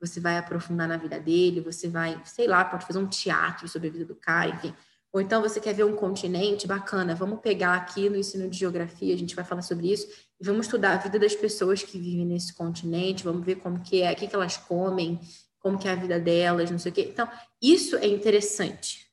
[0.06, 3.88] você vai aprofundar na vida dele, você vai, sei lá, pode fazer um teatro sobre
[3.88, 4.74] a vida do cara, enfim.
[5.12, 9.14] Ou então você quer ver um continente bacana, vamos pegar aqui no ensino de geografia,
[9.14, 10.08] a gente vai falar sobre isso,
[10.40, 14.02] e vamos estudar a vida das pessoas que vivem nesse continente, vamos ver como que
[14.02, 15.20] é, o que, que elas comem,
[15.60, 17.08] como que é a vida delas, não sei o quê.
[17.10, 17.28] Então,
[17.62, 19.04] isso é interessante.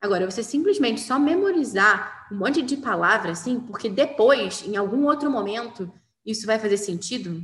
[0.00, 5.30] Agora, você simplesmente só memorizar um monte de palavras, assim, porque depois, em algum outro
[5.30, 5.90] momento,
[6.26, 7.42] isso vai fazer sentido,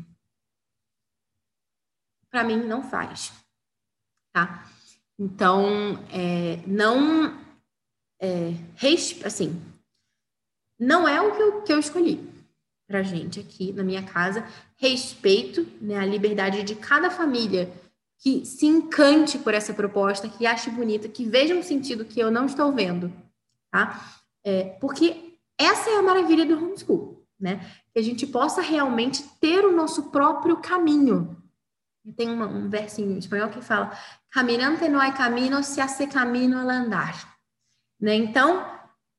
[2.35, 3.33] para mim não faz,
[4.33, 4.69] tá?
[5.17, 7.33] Então, é, não,
[8.21, 8.55] é,
[9.25, 9.63] assim,
[10.77, 12.29] não é o que eu, que eu escolhi
[12.89, 14.45] para gente aqui na minha casa.
[14.77, 17.73] Respeito né, a liberdade de cada família
[18.19, 22.33] que se encante por essa proposta, que ache bonita, que veja um sentido que eu
[22.33, 23.13] não estou vendo,
[23.71, 24.13] tá?
[24.43, 27.65] É, porque essa é a maravilha do homeschool, né?
[27.93, 31.44] Que a gente possa realmente ter o nosso próprio caminho,
[32.17, 33.97] Tem um versinho em espanhol que fala:
[34.31, 37.37] Caminante não é caminho, se hace caminho al andar.
[38.01, 38.15] Né?
[38.17, 38.67] Então,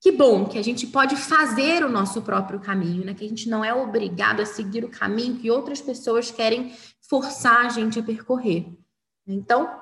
[0.01, 3.13] que bom que a gente pode fazer o nosso próprio caminho, né?
[3.15, 6.75] Que a gente não é obrigado a seguir o caminho que outras pessoas querem
[7.09, 8.67] forçar a gente a percorrer.
[9.25, 9.81] Então,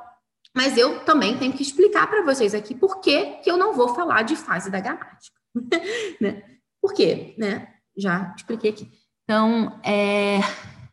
[0.56, 3.95] mas eu também tenho que explicar para vocês aqui por que, que eu não vou
[3.95, 5.36] falar de fase da gramática.
[6.22, 6.43] né?
[6.82, 7.36] Por quê?
[7.38, 7.74] Né?
[7.97, 8.91] Já expliquei aqui.
[9.24, 10.39] Então, é...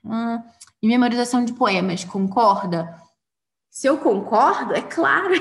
[0.05, 0.43] Hum,
[0.83, 2.99] e memorização de poemas, concorda?
[3.69, 5.35] Se eu concordo, é claro.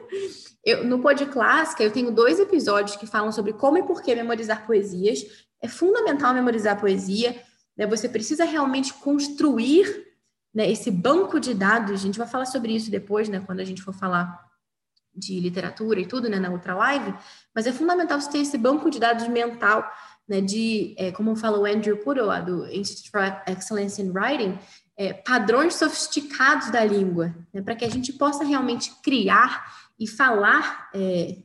[0.64, 4.14] eu, no Pod Clássica, eu tenho dois episódios que falam sobre como e por que
[4.14, 5.46] memorizar poesias.
[5.60, 7.40] É fundamental memorizar poesia.
[7.76, 7.86] Né?
[7.86, 10.12] Você precisa realmente construir
[10.54, 13.64] né, esse banco de dados, a gente vai falar sobre isso depois, né, quando a
[13.64, 14.38] gente for falar
[15.14, 17.14] de literatura e tudo, né, na outra live,
[17.54, 19.90] mas é fundamental você ter esse banco de dados mental,
[20.28, 24.58] né, de, é, como fala o Andrew Puro, lá do Institute for Excellence in Writing,
[24.96, 29.64] é, padrões sofisticados da língua, né, para que a gente possa realmente criar
[29.98, 31.38] e falar é,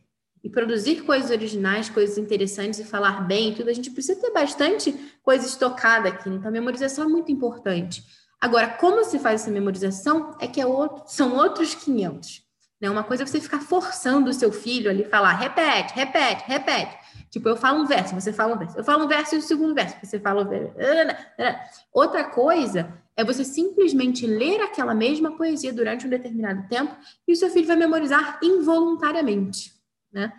[0.44, 4.94] e produzir coisas originais, coisas interessantes e falar bem, tudo, a gente precisa ter bastante
[5.22, 6.36] coisa estocada aqui, né?
[6.38, 8.04] então a memorização é muito importante.
[8.40, 12.44] Agora, como se faz essa memorização é que é outro, são outros 500.
[12.80, 12.90] Né?
[12.90, 16.96] Uma coisa é você ficar forçando o seu filho ali falar, repete, repete, repete.
[17.38, 18.76] Tipo, eu falo um verso, você fala um verso.
[18.76, 20.74] Eu falo um verso e o segundo verso, você fala um verso.
[21.94, 26.96] Outra coisa é você simplesmente ler aquela mesma poesia durante um determinado tempo
[27.28, 29.72] e o seu filho vai memorizar involuntariamente,
[30.12, 30.34] né?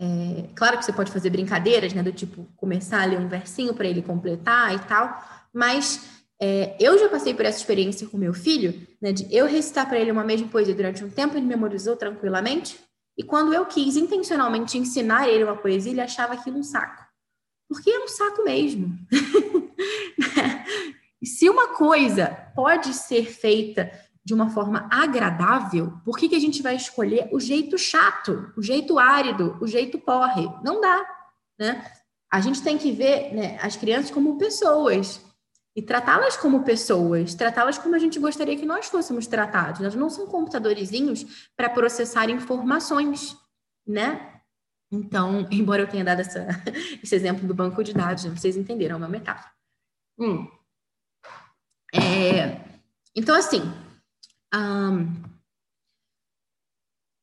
[0.00, 2.04] É, claro que você pode fazer brincadeiras, né?
[2.04, 5.20] Do tipo, começar a ler um versinho para ele completar e tal,
[5.52, 9.88] mas é, eu já passei por essa experiência com meu filho, né, de eu recitar
[9.88, 12.78] para ele uma mesma poesia durante um tempo, ele memorizou tranquilamente,
[13.18, 17.04] e quando eu quis intencionalmente ensinar ele uma poesia, ele achava aquilo um saco.
[17.68, 18.96] Porque é um saco mesmo.
[21.22, 23.90] Se uma coisa pode ser feita
[24.24, 28.62] de uma forma agradável, por que, que a gente vai escolher o jeito chato, o
[28.62, 30.48] jeito árido, o jeito porre?
[30.62, 31.04] Não dá,
[31.58, 31.90] né?
[32.30, 35.20] A gente tem que ver né, as crianças como pessoas
[35.78, 39.80] e tratá-las como pessoas, tratá-las como a gente gostaria que nós fôssemos tratados.
[39.80, 43.36] Elas não são computadorzinhos para processar informações,
[43.86, 44.42] né?
[44.90, 46.48] Então, embora eu tenha dado essa,
[47.00, 49.52] esse exemplo do banco de dados, vocês entenderam a minha metáfora.
[50.18, 50.50] Hum.
[51.94, 52.60] É,
[53.14, 53.62] então, assim,
[54.52, 55.22] um,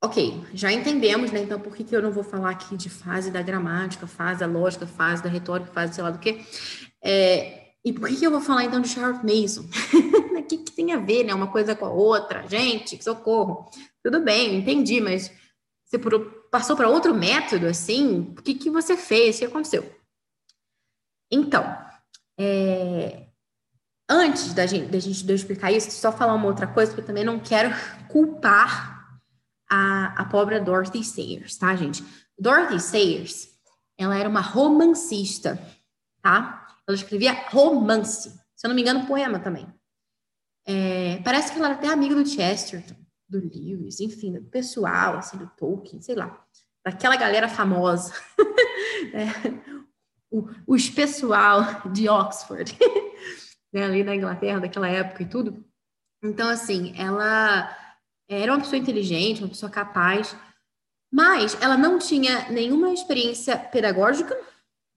[0.02, 1.42] ok, já entendemos, né?
[1.42, 4.48] Então, por que, que eu não vou falar aqui de fase da gramática, fase da
[4.48, 6.40] lógica, fase da retórica, fase sei lá do que?
[7.04, 9.70] É, e por que, eu vou falar então de Charles Mason?
[10.36, 11.34] O que, que tem a ver, né?
[11.34, 12.48] Uma coisa com a outra?
[12.48, 13.68] Gente, socorro.
[14.04, 15.32] Tudo bem, entendi, mas
[15.84, 15.98] você
[16.52, 18.36] passou para outro método, assim?
[18.38, 19.38] O que, que você fez?
[19.38, 19.92] O que aconteceu?
[21.32, 21.64] Então,
[22.40, 23.26] é...
[24.08, 27.02] antes da gente, da gente de eu explicar isso, só falar uma outra coisa, porque
[27.02, 27.74] eu também não quero
[28.08, 29.20] culpar
[29.68, 32.06] a, a pobre Dorothy Sayers, tá, gente?
[32.38, 33.50] Dorothy Sayers,
[33.98, 35.60] ela era uma romancista,
[36.22, 36.65] tá?
[36.88, 38.30] Ela escrevia romance.
[38.56, 39.68] Se eu não me engano, poema também.
[40.66, 42.96] É, parece que ela era até amiga do Chesterton,
[43.28, 46.44] do Lewis, enfim, do pessoal, assim, do Tolkien, sei lá.
[46.84, 48.14] Daquela galera famosa.
[49.14, 49.76] é,
[50.32, 52.78] o, os pessoal de Oxford,
[53.74, 55.64] né, ali na Inglaterra, daquela época e tudo.
[56.24, 57.70] Então, assim, ela
[58.28, 60.36] era uma pessoa inteligente, uma pessoa capaz,
[61.12, 64.36] mas ela não tinha nenhuma experiência pedagógica,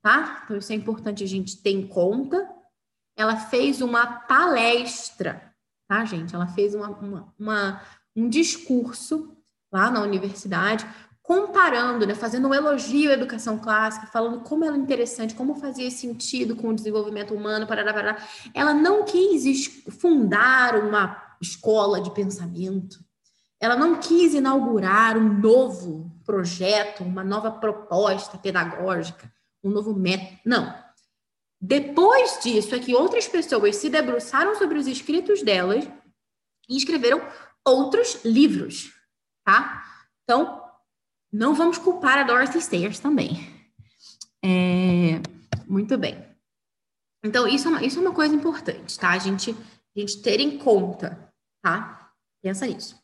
[0.08, 0.42] tá?
[0.44, 2.48] Então, isso é importante a gente ter em conta.
[3.14, 5.52] Ela fez uma palestra,
[5.86, 6.34] tá, gente?
[6.34, 7.82] Ela fez uma, uma, uma
[8.16, 9.36] um discurso
[9.70, 10.86] lá na universidade,
[11.22, 15.90] comparando, né, fazendo um elogio à educação clássica, falando como ela é interessante, como fazia
[15.90, 18.22] sentido com o desenvolvimento humano, parará, parará.
[18.54, 19.66] Ela não quis
[20.00, 22.98] fundar uma escola de pensamento,
[23.60, 29.30] ela não quis inaugurar um novo projeto, uma nova proposta pedagógica
[29.62, 30.38] um novo método.
[30.44, 30.88] Não.
[31.60, 35.84] Depois disso é que outras pessoas se debruçaram sobre os escritos delas
[36.68, 37.20] e escreveram
[37.64, 38.92] outros livros,
[39.44, 39.84] tá?
[40.22, 40.62] Então,
[41.32, 43.58] não vamos culpar a Dorothy Sayers também.
[44.44, 45.20] É,
[45.66, 46.24] muito bem.
[47.24, 49.10] Então, isso é, uma, isso é uma coisa importante, tá?
[49.10, 52.12] A gente, a gente ter em conta, tá?
[52.40, 52.96] Pensa nisso.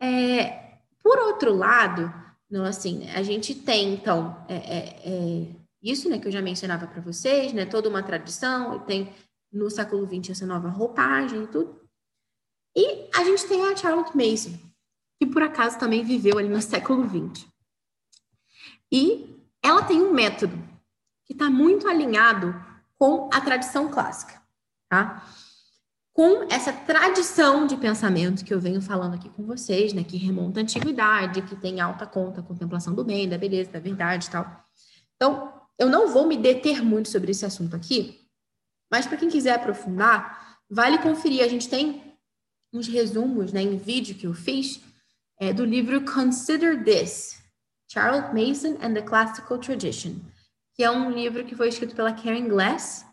[0.00, 2.12] É, por outro lado,
[2.50, 6.86] não, assim, a gente tem, então, é, é, é isso, né, que eu já mencionava
[6.86, 9.12] para vocês, né, toda uma tradição, tem
[9.52, 11.80] no século XX essa nova roupagem e tudo.
[12.76, 14.58] E a gente tem a Charlotte Mason,
[15.18, 17.46] que por acaso também viveu ali no século XX.
[18.90, 20.56] E ela tem um método
[21.24, 22.54] que está muito alinhado
[22.96, 24.42] com a tradição clássica,
[24.88, 25.26] tá?
[26.14, 30.60] Com essa tradição de pensamento que eu venho falando aqui com vocês, né, que remonta
[30.60, 34.64] à antiguidade, que tem alta conta, contemplação do bem, da beleza, da verdade e tal.
[35.16, 38.20] Então, eu não vou me deter muito sobre esse assunto aqui,
[38.88, 41.42] mas para quem quiser aprofundar, vale conferir.
[41.42, 42.16] A gente tem
[42.72, 44.80] uns resumos né, em vídeo que eu fiz
[45.40, 47.42] é, do livro Consider This,
[47.90, 50.14] Charles Mason and the Classical Tradition,
[50.76, 53.04] que é um livro que foi escrito pela Karen Glass,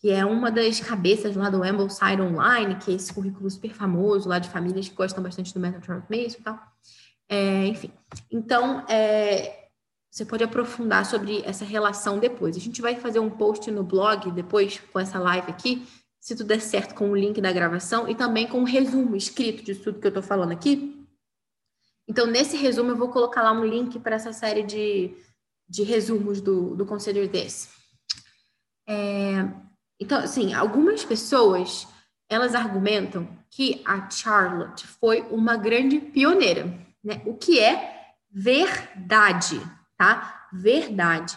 [0.00, 4.28] que é uma das cabeças lá do Ambleside Online, que é esse currículo super famoso
[4.28, 6.58] lá de famílias que gostam bastante do método Mason e tal.
[7.28, 7.92] É, enfim,
[8.30, 9.68] então é,
[10.10, 12.56] você pode aprofundar sobre essa relação depois.
[12.56, 15.86] A gente vai fazer um post no blog depois com essa live aqui,
[16.18, 19.62] se tudo der certo com o link da gravação e também com um resumo escrito
[19.62, 21.06] de tudo que eu estou falando aqui.
[22.08, 25.14] Então, nesse resumo, eu vou colocar lá um link para essa série de,
[25.68, 27.68] de resumos do, do Consider This.
[28.88, 29.48] É,
[30.00, 31.86] então, assim, algumas pessoas,
[32.26, 36.64] elas argumentam que a Charlotte foi uma grande pioneira,
[37.04, 37.20] né?
[37.26, 39.60] O que é verdade,
[39.98, 40.48] tá?
[40.50, 41.36] Verdade.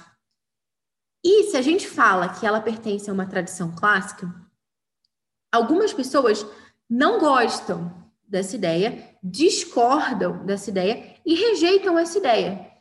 [1.22, 4.34] E se a gente fala que ela pertence a uma tradição clássica,
[5.52, 6.46] algumas pessoas
[6.90, 12.72] não gostam dessa ideia, discordam dessa ideia e rejeitam essa ideia.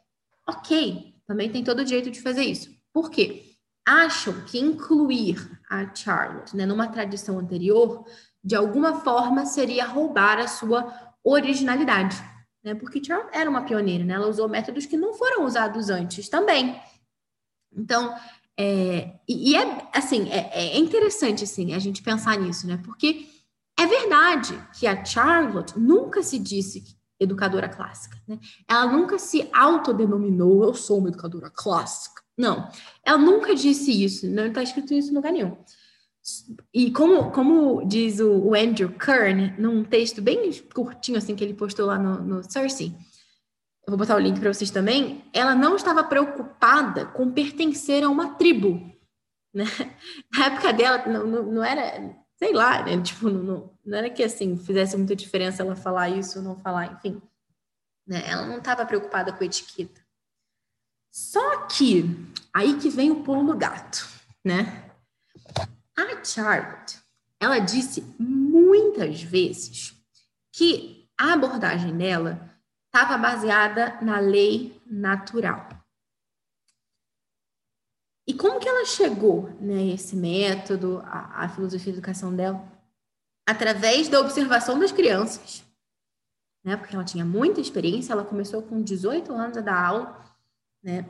[0.49, 2.71] Ok, também tem todo o direito de fazer isso.
[2.93, 3.53] Por quê?
[3.87, 8.05] acham que incluir a Charlotte né, numa tradição anterior,
[8.45, 10.93] de alguma forma, seria roubar a sua
[11.25, 12.17] originalidade.
[12.63, 12.75] Né?
[12.75, 14.15] Porque Charlotte era uma pioneira, né?
[14.15, 16.79] ela usou métodos que não foram usados antes também.
[17.75, 18.15] Então,
[18.59, 22.79] é, e, é assim, é, é, interessante assim, a gente pensar nisso, né?
[22.85, 23.27] Porque
[23.79, 26.85] é verdade que a Charlotte nunca se disse
[27.19, 28.39] educadora clássica, né?
[28.69, 32.22] Ela nunca se autodenominou, eu sou uma educadora clássica.
[32.37, 32.69] Não,
[33.05, 35.57] ela nunca disse isso, não está escrito isso em lugar nenhum.
[36.73, 41.87] E como, como diz o, Andrew Kern, num texto bem curtinho assim que ele postou
[41.87, 42.95] lá no, no Cersei,
[43.85, 48.09] eu vou botar o link para vocês também, ela não estava preocupada com pertencer a
[48.09, 48.81] uma tribo.
[49.53, 49.65] Né?
[50.33, 53.01] Na época dela, não, não, não era, sei lá, né?
[53.03, 56.93] tipo, não, não era que assim fizesse muita diferença ela falar isso ou não falar,
[56.93, 57.21] enfim.
[58.07, 58.23] Né?
[58.27, 60.01] Ela não estava preocupada com etiqueta.
[61.13, 62.05] Só que
[62.55, 64.09] aí que vem o pulo do gato,
[64.43, 64.91] né?
[65.95, 66.99] A Charlotte,
[67.39, 69.95] ela disse muitas vezes
[70.51, 72.51] que a abordagem dela
[72.87, 75.69] estava baseada na lei natural.
[78.27, 82.67] E como que ela chegou né, método, a, a filosofia de educação dela?
[83.47, 85.63] Através da observação das crianças,
[86.65, 86.75] né?
[86.77, 90.32] Porque ela tinha muita experiência, ela começou com 18 anos a dar aula
[90.83, 91.07] né?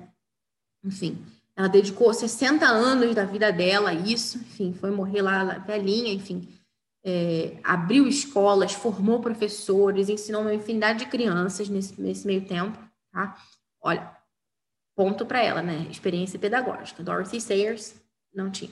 [0.85, 1.25] Enfim,
[1.57, 6.49] ela dedicou 60 anos da vida dela a isso, enfim, foi morrer lá velhinha, enfim,
[7.05, 12.79] é, abriu escolas, formou professores, ensinou uma infinidade de crianças nesse, nesse meio tempo,
[13.12, 13.37] tá?
[13.81, 14.16] Olha,
[14.95, 15.87] ponto para ela, né?
[15.91, 17.03] Experiência pedagógica.
[17.03, 17.95] Dorothy Sayers
[18.33, 18.70] não tinha.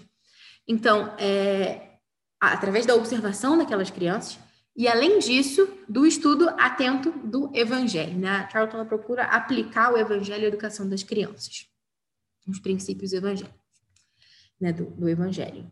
[0.66, 1.98] Então, é,
[2.40, 4.38] através da observação daquelas crianças,
[4.76, 8.18] e, além disso, do estudo atento do evangelho.
[8.18, 8.28] Né?
[8.28, 11.66] A Charlton procura aplicar o evangelho à educação das crianças,
[12.46, 13.60] os princípios evangélicos,
[14.60, 14.72] né?
[14.72, 15.70] do, do evangelho.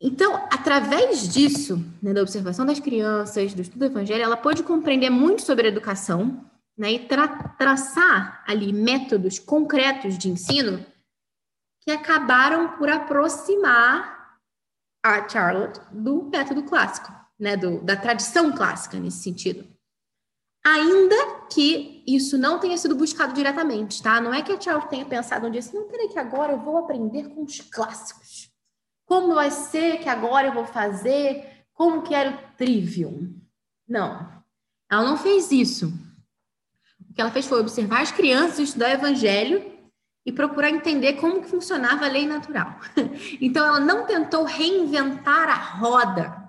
[0.00, 5.08] Então, através disso, né, da observação das crianças, do estudo do evangelho, ela pode compreender
[5.08, 6.44] muito sobre a educação
[6.76, 10.84] né, e tra traçar ali métodos concretos de ensino
[11.80, 14.38] que acabaram por aproximar
[15.02, 19.66] a Charlotte do método clássico né, do, da tradição clássica nesse sentido.
[20.64, 24.20] Ainda que isso não tenha sido buscado diretamente, tá?
[24.20, 26.60] Não é que a Charles tenha pensado um dia assim, não, peraí que agora eu
[26.60, 28.50] vou aprender com os clássicos.
[29.04, 31.64] Como vai ser que agora eu vou fazer?
[31.72, 33.32] Como que era o trivium?
[33.86, 34.42] Não,
[34.90, 35.92] ela não fez isso.
[37.08, 39.72] O que ela fez foi observar as crianças, estudar o evangelho
[40.24, 42.80] e procurar entender como que funcionava a lei natural.
[43.40, 46.45] Então, ela não tentou reinventar a roda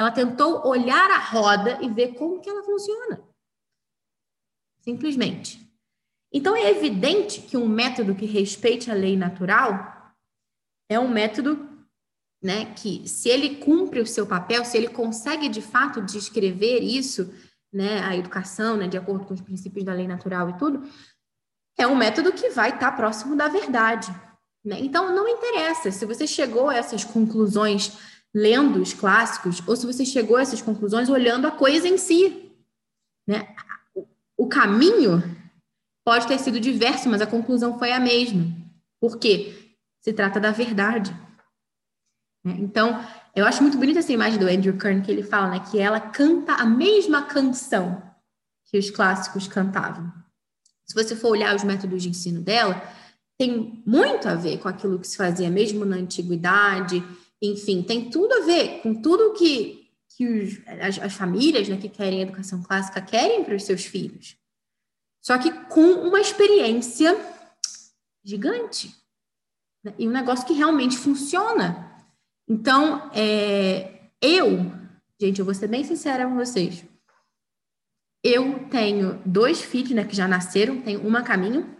[0.00, 3.22] ela tentou olhar a roda e ver como que ela funciona.
[4.80, 5.60] Simplesmente.
[6.32, 10.14] Então é evidente que um método que respeite a lei natural
[10.88, 11.68] é um método
[12.42, 17.30] né, que se ele cumpre o seu papel, se ele consegue de fato descrever isso,
[17.70, 20.82] né, a educação, né, de acordo com os princípios da lei natural e tudo,
[21.76, 24.10] é um método que vai estar próximo da verdade.
[24.64, 24.78] Né?
[24.80, 27.98] Então, não interessa se você chegou a essas conclusões
[28.34, 32.52] lendo os clássicos ou se você chegou a essas conclusões olhando a coisa em si.
[33.26, 33.54] Né?
[34.36, 35.22] O caminho
[36.04, 38.44] pode ter sido diverso, mas a conclusão foi a mesma.
[39.00, 39.76] Por quê?
[40.00, 41.14] Se trata da verdade.
[42.44, 42.56] Né?
[42.58, 43.04] Então,
[43.34, 46.00] eu acho muito bonita essa imagem do Andrew Kern, que ele fala né, que ela
[46.00, 48.02] canta a mesma canção
[48.64, 50.12] que os clássicos cantavam.
[50.84, 52.82] Se você for olhar os métodos de ensino dela,
[53.38, 57.04] tem muito a ver com aquilo que se fazia mesmo na antiguidade,
[57.42, 61.88] enfim, tem tudo a ver com tudo que, que os, as, as, famílias né, que
[61.88, 64.36] querem educação clássica querem para os seus filhos.
[65.22, 67.18] Só que com uma experiência
[68.22, 68.94] gigante.
[69.82, 69.94] Né?
[69.98, 71.90] E um negócio que realmente funciona.
[72.48, 74.70] Então, é, eu,
[75.20, 76.84] gente, eu vou ser bem sincera com vocês.
[78.22, 81.74] Eu tenho dois filhos, né, que já nasceram, tenho uma a caminho,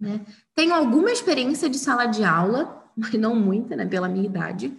[0.00, 0.24] né?
[0.54, 2.79] Tenho alguma experiência de sala de aula,
[3.18, 4.76] não muita, né, pela minha idade.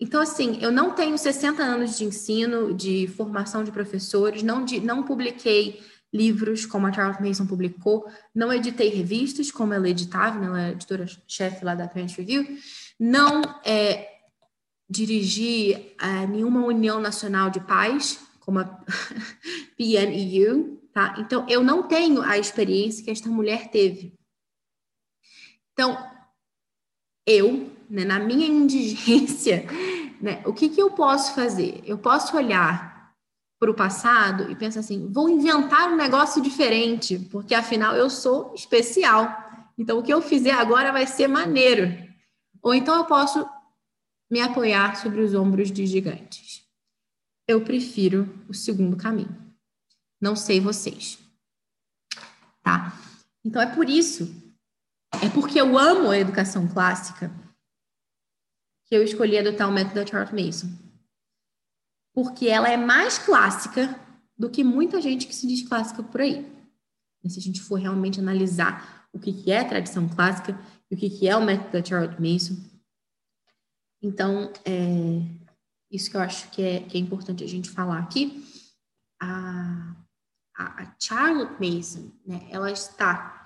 [0.00, 4.80] Então, assim, eu não tenho 60 anos de ensino, de formação de professores, não, de,
[4.80, 5.80] não publiquei
[6.12, 10.70] livros como a Charlotte Mason publicou, não editei revistas como ela editava, né, ela é
[10.72, 12.46] editora-chefe lá da Parent Review,
[12.98, 14.08] não é,
[14.90, 18.64] dirigi é, nenhuma união nacional de pais, como a
[19.78, 21.14] PNEU, tá?
[21.18, 24.14] Então, eu não tenho a experiência que esta mulher teve.
[25.72, 26.11] Então,
[27.26, 29.66] eu, né, na minha indigência,
[30.20, 31.82] né, o que, que eu posso fazer?
[31.84, 32.92] Eu posso olhar
[33.58, 38.52] para o passado e pensar assim: vou inventar um negócio diferente, porque afinal eu sou
[38.54, 39.40] especial.
[39.78, 41.96] Então, o que eu fizer agora vai ser maneiro.
[42.60, 43.48] Ou então eu posso
[44.30, 46.62] me apoiar sobre os ombros de gigantes.
[47.46, 49.36] Eu prefiro o segundo caminho.
[50.20, 51.18] Não sei vocês.
[52.62, 52.96] Tá?
[53.44, 54.41] Então é por isso,
[55.20, 57.30] é porque eu amo a educação clássica
[58.86, 60.68] que eu escolhi adotar o método da Charlotte Mason.
[62.14, 63.98] Porque ela é mais clássica
[64.36, 66.46] do que muita gente que se diz clássica por aí.
[67.26, 70.58] Se a gente for realmente analisar o que, é tradição clássica
[70.90, 72.56] e o que, é o método da Charlotte Mason.
[74.02, 75.22] Então, é
[75.90, 78.44] isso que eu acho que é, que é importante a gente falar aqui.
[79.20, 79.94] A,
[80.56, 83.41] a, a Charlotte Mason, né, ela está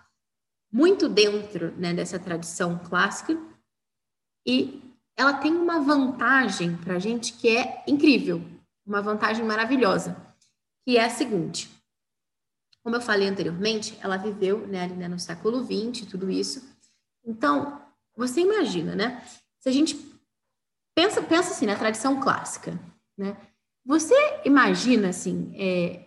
[0.73, 3.39] muito dentro né, dessa tradição clássica
[4.47, 4.83] e
[5.17, 8.43] ela tem uma vantagem para a gente que é incrível,
[8.85, 10.17] uma vantagem maravilhosa,
[10.85, 11.71] que é a seguinte.
[12.83, 16.63] Como eu falei anteriormente, ela viveu né, ali, né, no século XX, tudo isso.
[17.25, 17.83] Então,
[18.15, 19.27] você imagina, né?
[19.59, 19.97] Se a gente
[20.95, 22.79] pensa, pensa assim na tradição clássica,
[23.19, 23.37] né?
[23.85, 24.15] Você
[24.45, 26.06] imagina assim, é,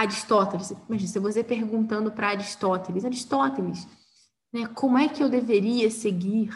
[0.00, 3.86] Aristóteles, imagina, se você perguntando para Aristóteles, Aristóteles,
[4.52, 6.50] né, como é que eu deveria seguir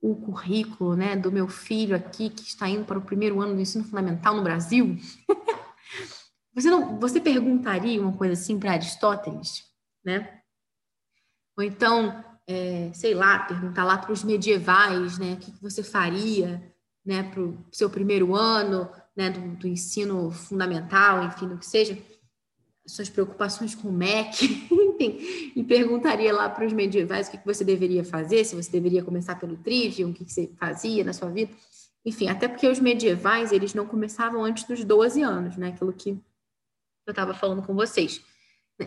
[0.00, 3.60] o currículo né, do meu filho aqui que está indo para o primeiro ano do
[3.60, 4.98] ensino fundamental no Brasil?
[6.52, 9.64] você, não, você perguntaria uma coisa assim para Aristóteles?
[10.04, 10.40] Né?
[11.56, 15.82] Ou então, é, sei lá, perguntar lá para os medievais né, o que, que você
[15.82, 16.74] faria
[17.04, 21.96] né, para o seu primeiro ano né, do, do ensino fundamental, enfim, do que seja
[22.86, 27.64] suas preocupações com o MEC, enfim, e perguntaria lá para os medievais o que, você
[27.64, 31.30] deveria fazer, se você deveria começar pelo trivium, o que, que você fazia na sua
[31.30, 31.52] vida.
[32.04, 35.68] Enfim, até porque os medievais, eles não começavam antes dos 12 anos, né?
[35.68, 36.10] Aquilo que
[37.06, 38.22] eu estava falando com vocês.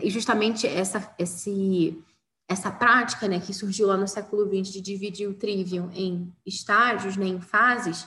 [0.02, 2.02] E justamente essa, esse,
[2.48, 7.16] essa prática, né, que surgiu lá no século XX de dividir o trivium em estágios,
[7.16, 8.04] né, em fases,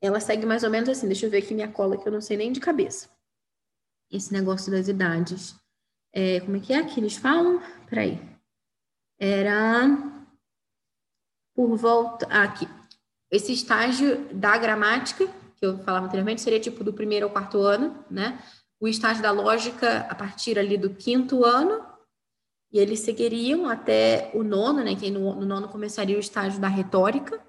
[0.00, 1.06] ela segue mais ou menos assim.
[1.06, 3.10] Deixa eu ver aqui minha cola, que eu não sei nem de cabeça
[4.10, 5.54] esse negócio das idades.
[6.12, 7.62] É, como é que é que eles falam?
[7.88, 8.20] Peraí.
[9.18, 9.86] Era
[11.54, 12.26] por volta.
[12.30, 12.66] Ah, aqui.
[13.30, 15.26] Esse estágio da gramática,
[15.56, 18.42] que eu falava anteriormente, seria tipo do primeiro ao quarto ano, né?
[18.80, 21.86] O estágio da lógica a partir ali do quinto ano,
[22.72, 24.96] e eles seguiriam até o nono, né?
[24.96, 27.40] Que no, no nono começaria o estágio da retórica,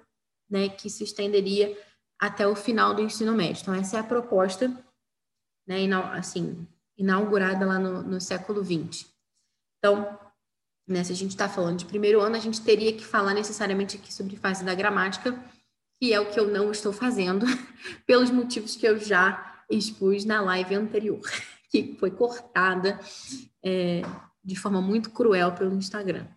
[0.48, 0.68] né?
[0.68, 1.76] Que se estenderia
[2.20, 3.62] até o final do ensino médio.
[3.62, 4.70] Então, essa é a proposta
[5.66, 5.78] né,
[6.12, 6.66] assim,
[6.96, 9.06] inaugurada lá no, no século XX.
[9.78, 10.18] Então,
[10.86, 13.96] né, se a gente está falando de primeiro ano, a gente teria que falar necessariamente
[13.96, 15.38] aqui sobre fase da gramática,
[16.00, 17.46] que é o que eu não estou fazendo,
[18.06, 21.20] pelos motivos que eu já expus na live anterior,
[21.70, 22.98] que foi cortada
[23.64, 24.02] é,
[24.44, 26.26] de forma muito cruel pelo Instagram.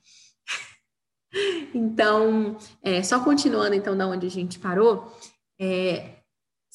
[1.74, 5.14] Então, é, só continuando então da onde a gente parou,
[5.60, 6.20] é,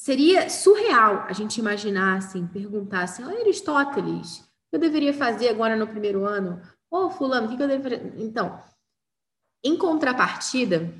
[0.01, 5.49] Seria surreal a gente imaginar assim, perguntar assim, oh, Aristóteles, o que eu deveria fazer
[5.49, 6.59] agora no primeiro ano?
[6.89, 8.11] Ô, oh, fulano, o que, eu deveria...
[8.17, 8.59] Então,
[9.63, 10.91] em contrapartida,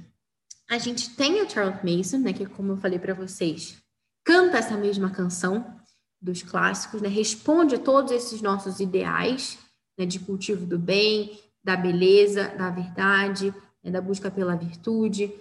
[0.69, 3.75] a gente tem a Charlotte Mason, né, que como eu falei para vocês,
[4.23, 5.81] canta essa mesma canção
[6.21, 9.57] dos clássicos, né, responde a todos esses nossos ideais
[9.97, 13.51] né, de cultivo do bem, da beleza, da verdade,
[13.83, 15.33] né, da busca pela virtude,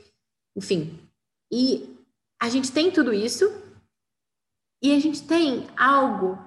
[0.56, 0.98] enfim,
[1.52, 1.99] E
[2.40, 3.44] a gente tem tudo isso,
[4.82, 6.38] e a gente tem algo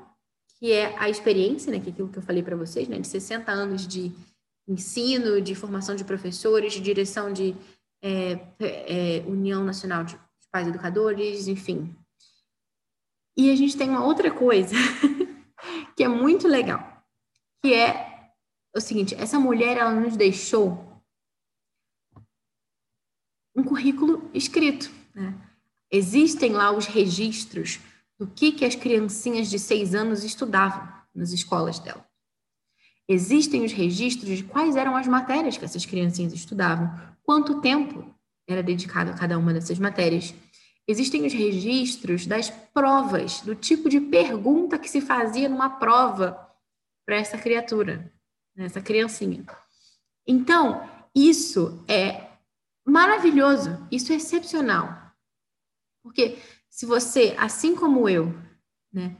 [0.57, 3.07] que é a experiência, né, que é aquilo que eu falei para vocês, né, de
[3.07, 4.11] 60 anos de
[4.67, 7.55] ensino, de formação de professores, de direção de
[8.01, 10.17] é, é, União Nacional de
[10.51, 11.95] Pais Educadores, enfim.
[13.37, 14.75] E a gente tem uma outra coisa
[15.95, 17.03] que é muito legal,
[17.61, 18.31] que é
[18.75, 21.01] o seguinte: essa mulher ela nos deixou
[23.55, 24.91] um currículo escrito.
[25.13, 25.52] Né?
[25.93, 27.79] Existem lá os registros
[28.17, 32.03] do que, que as criancinhas de seis anos estudavam nas escolas dela.
[33.07, 36.89] Existem os registros de quais eram as matérias que essas criancinhas estudavam,
[37.21, 38.11] quanto tempo
[38.47, 40.33] era dedicado a cada uma dessas matérias.
[40.87, 46.39] Existem os registros das provas, do tipo de pergunta que se fazia numa prova
[47.05, 48.11] para essa criatura,
[48.55, 49.45] né, essa criancinha.
[50.25, 52.29] Então, isso é
[52.83, 55.02] maravilhoso, isso é excepcional.
[56.03, 56.37] Porque
[56.69, 58.35] se você, assim como eu,
[58.91, 59.15] né,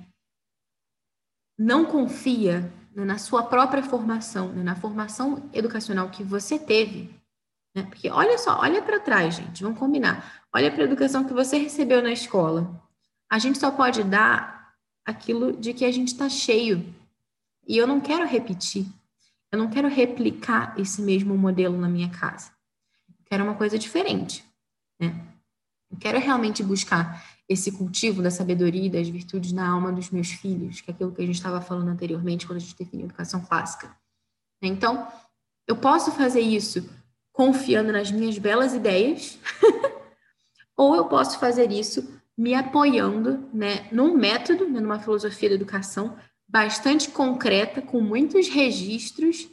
[1.58, 7.10] não confia né, na sua própria formação, né, na formação educacional que você teve,
[7.74, 10.44] né, porque olha só, olha para trás, gente, vamos combinar.
[10.54, 12.80] Olha para a educação que você recebeu na escola.
[13.30, 16.94] A gente só pode dar aquilo de que a gente está cheio.
[17.68, 18.86] E eu não quero repetir.
[19.52, 22.52] Eu não quero replicar esse mesmo modelo na minha casa.
[23.08, 24.44] Eu quero uma coisa diferente.
[25.00, 25.33] Né?
[25.94, 30.32] Eu quero realmente buscar esse cultivo da sabedoria e das virtudes na alma dos meus
[30.32, 33.46] filhos, que é aquilo que a gente estava falando anteriormente quando a gente definiu educação
[33.46, 33.96] clássica.
[34.60, 35.08] Então,
[35.68, 36.90] eu posso fazer isso
[37.32, 39.38] confiando nas minhas belas ideias,
[40.76, 46.18] ou eu posso fazer isso me apoiando né, num método, né, numa filosofia da educação
[46.48, 49.48] bastante concreta, com muitos registros,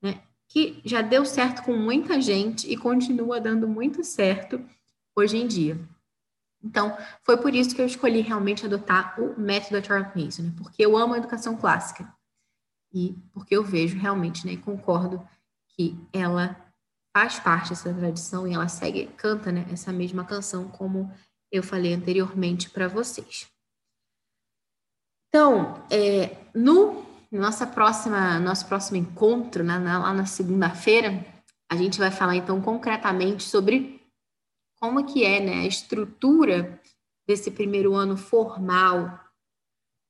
[0.00, 4.64] né, que já deu certo com muita gente e continua dando muito certo
[5.16, 5.78] hoje em dia.
[6.62, 10.52] Então, foi por isso que eu escolhi realmente adotar o método Charles Mason, né?
[10.56, 12.12] porque eu amo a educação clássica
[12.92, 15.26] e porque eu vejo realmente, né, e concordo
[15.70, 16.56] que ela
[17.16, 21.10] faz parte dessa tradição e ela segue, canta, né, essa mesma canção como
[21.50, 23.46] eu falei anteriormente para vocês.
[25.28, 31.24] Então, é, no nossa próxima, nosso próximo encontro, né, lá na segunda-feira,
[31.70, 34.01] a gente vai falar então concretamente sobre
[34.82, 36.82] como que é né, a estrutura
[37.24, 39.16] desse primeiro ano formal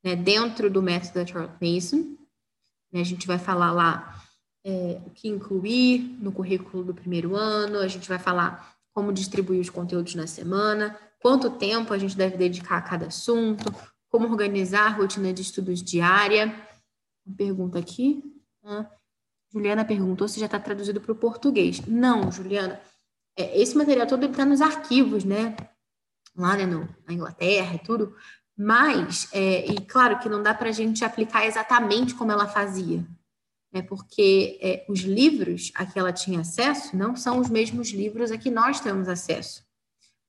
[0.03, 2.17] né, dentro do método da Charlotte Mason.
[2.91, 4.19] Né, a gente vai falar lá
[4.65, 9.61] é, o que incluir no currículo do primeiro ano, a gente vai falar como distribuir
[9.61, 13.71] os conteúdos na semana, quanto tempo a gente deve dedicar a cada assunto,
[14.09, 16.51] como organizar a rotina de estudos diária.
[17.37, 18.23] Pergunta aqui.
[18.65, 18.91] Ah,
[19.53, 21.85] Juliana perguntou se já está traduzido para o português.
[21.87, 22.81] Não, Juliana
[23.37, 25.57] é, esse material todo está nos arquivos, né?
[26.37, 28.15] Lá né, no, na Inglaterra e tudo.
[28.57, 33.05] Mas, é, e claro que não dá para a gente aplicar exatamente como ela fazia,
[33.73, 33.83] né?
[33.83, 38.39] porque é, os livros a que ela tinha acesso não são os mesmos livros a
[38.39, 39.65] que nós temos acesso.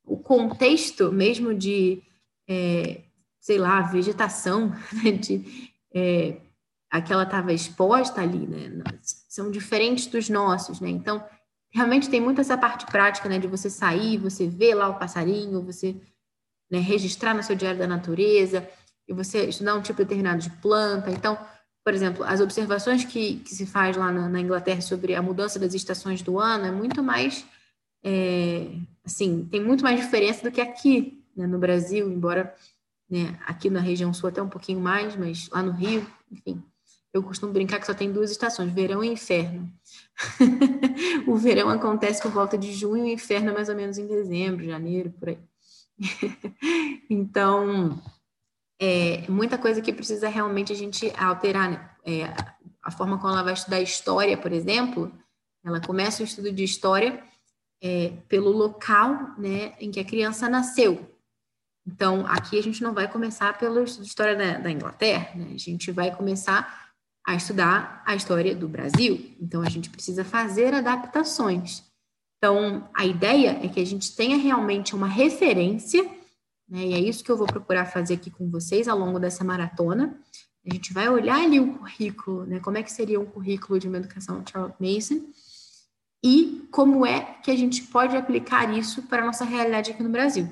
[0.06, 2.02] O contexto mesmo de,
[2.48, 3.04] é,
[3.40, 4.70] sei lá, vegetação,
[5.04, 5.12] né?
[5.12, 6.38] de, é,
[6.90, 8.70] a que ela estava exposta ali, né?
[9.02, 10.80] são diferentes dos nossos.
[10.80, 10.90] Né?
[10.90, 11.24] Então,
[11.74, 15.62] realmente tem muito essa parte prática, né, de você sair, você ver lá o passarinho,
[15.62, 15.96] você
[16.70, 18.70] né, registrar no seu diário da natureza,
[19.08, 21.12] e você estudar um tipo determinado de planta.
[21.12, 21.38] Então,
[21.84, 25.60] por exemplo, as observações que, que se faz lá na, na Inglaterra sobre a mudança
[25.60, 27.46] das estações do ano é muito mais,
[28.04, 28.68] é,
[29.04, 32.56] assim, tem muito mais diferença do que aqui né, no Brasil, embora
[33.10, 36.64] né, aqui na região sul até um pouquinho mais, mas lá no Rio, enfim,
[37.14, 39.72] eu costumo brincar que só tem duas estações, verão e inferno.
[41.28, 44.08] o verão acontece por volta de junho e o inferno é mais ou menos em
[44.08, 45.40] dezembro, janeiro, por aí.
[47.08, 48.02] então,
[48.82, 51.90] é muita coisa que precisa realmente a gente alterar, né?
[52.04, 52.24] É,
[52.82, 55.12] a forma como ela vai estudar história, por exemplo,
[55.64, 57.24] ela começa o estudo de história
[57.82, 61.10] é, pelo local né, em que a criança nasceu.
[61.86, 65.52] Então, aqui a gente não vai começar pelo estudo de história da, da Inglaterra, né?
[65.54, 66.83] a gente vai começar
[67.26, 69.36] a estudar a história do Brasil.
[69.40, 71.84] Então, a gente precisa fazer adaptações.
[72.38, 76.04] Então, a ideia é que a gente tenha realmente uma referência,
[76.68, 76.88] né?
[76.88, 80.20] e é isso que eu vou procurar fazer aqui com vocês ao longo dessa maratona.
[80.70, 82.60] A gente vai olhar ali o currículo, né?
[82.60, 85.26] como é que seria um currículo de uma educação Charles Mason,
[86.22, 90.10] e como é que a gente pode aplicar isso para a nossa realidade aqui no
[90.10, 90.50] Brasil.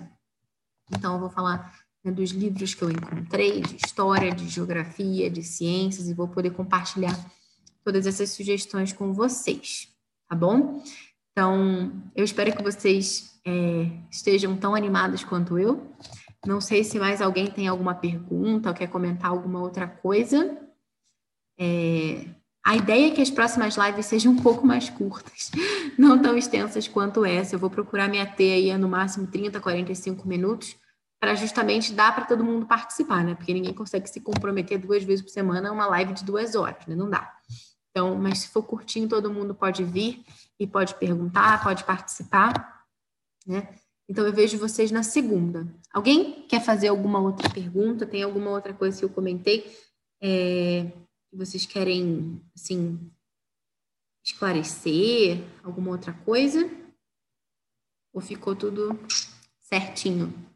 [0.90, 1.74] Então, eu vou falar
[2.04, 6.52] né, dos livros que eu encontrei, de história, de geografia, de ciências, e vou poder
[6.52, 7.18] compartilhar
[7.84, 9.88] todas essas sugestões com vocês,
[10.30, 10.84] tá bom?
[11.32, 15.92] Então, eu espero que vocês é, estejam tão animados quanto eu.
[16.46, 20.58] Não sei se mais alguém tem alguma pergunta ou quer comentar alguma outra coisa.
[21.60, 22.26] É,
[22.66, 25.52] a ideia é que as próximas lives sejam um pouco mais curtas,
[25.98, 27.56] não tão extensas quanto essa.
[27.56, 30.76] Eu vou procurar me ater aí no máximo 30, 45 minutos,
[31.22, 33.36] para justamente dar para todo mundo participar, né?
[33.36, 36.84] Porque ninguém consegue se comprometer duas vezes por semana a uma live de duas horas,
[36.88, 36.96] né?
[36.96, 37.32] Não dá.
[37.92, 40.26] Então, mas se for curtinho, todo mundo pode vir
[40.60, 42.88] e pode perguntar, pode participar,
[43.46, 43.76] né?
[44.10, 45.72] Então, eu vejo vocês na segunda.
[45.94, 48.06] Alguém quer fazer alguma outra pergunta?
[48.06, 49.78] Tem alguma outra coisa que eu comentei
[50.20, 50.92] é,
[51.30, 53.00] que vocês querem, assim,
[54.26, 55.44] esclarecer?
[55.64, 56.68] Alguma outra coisa?
[58.12, 59.00] Ou ficou tudo
[59.60, 60.51] certinho?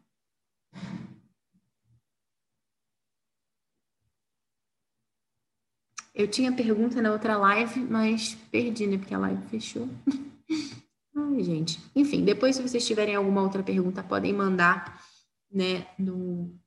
[6.16, 8.96] Eu tinha pergunta na outra live, mas perdi, né?
[8.96, 9.86] Porque a live fechou.
[11.14, 11.78] Ai, gente.
[11.94, 15.02] Enfim, depois, se vocês tiverem alguma outra pergunta, podem mandar,
[15.50, 16.58] né, no,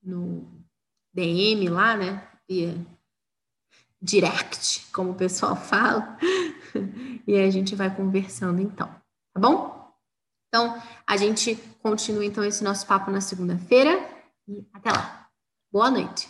[0.00, 0.48] no
[1.12, 2.28] DM lá, né?
[2.48, 2.76] Via
[4.00, 6.16] direct, como o pessoal fala.
[7.26, 8.86] e a gente vai conversando, então.
[9.32, 9.73] Tá bom?
[10.54, 14.08] Então, a gente continua, então, esse nosso papo na segunda-feira.
[14.46, 15.26] E até lá.
[15.72, 16.28] Boa noite.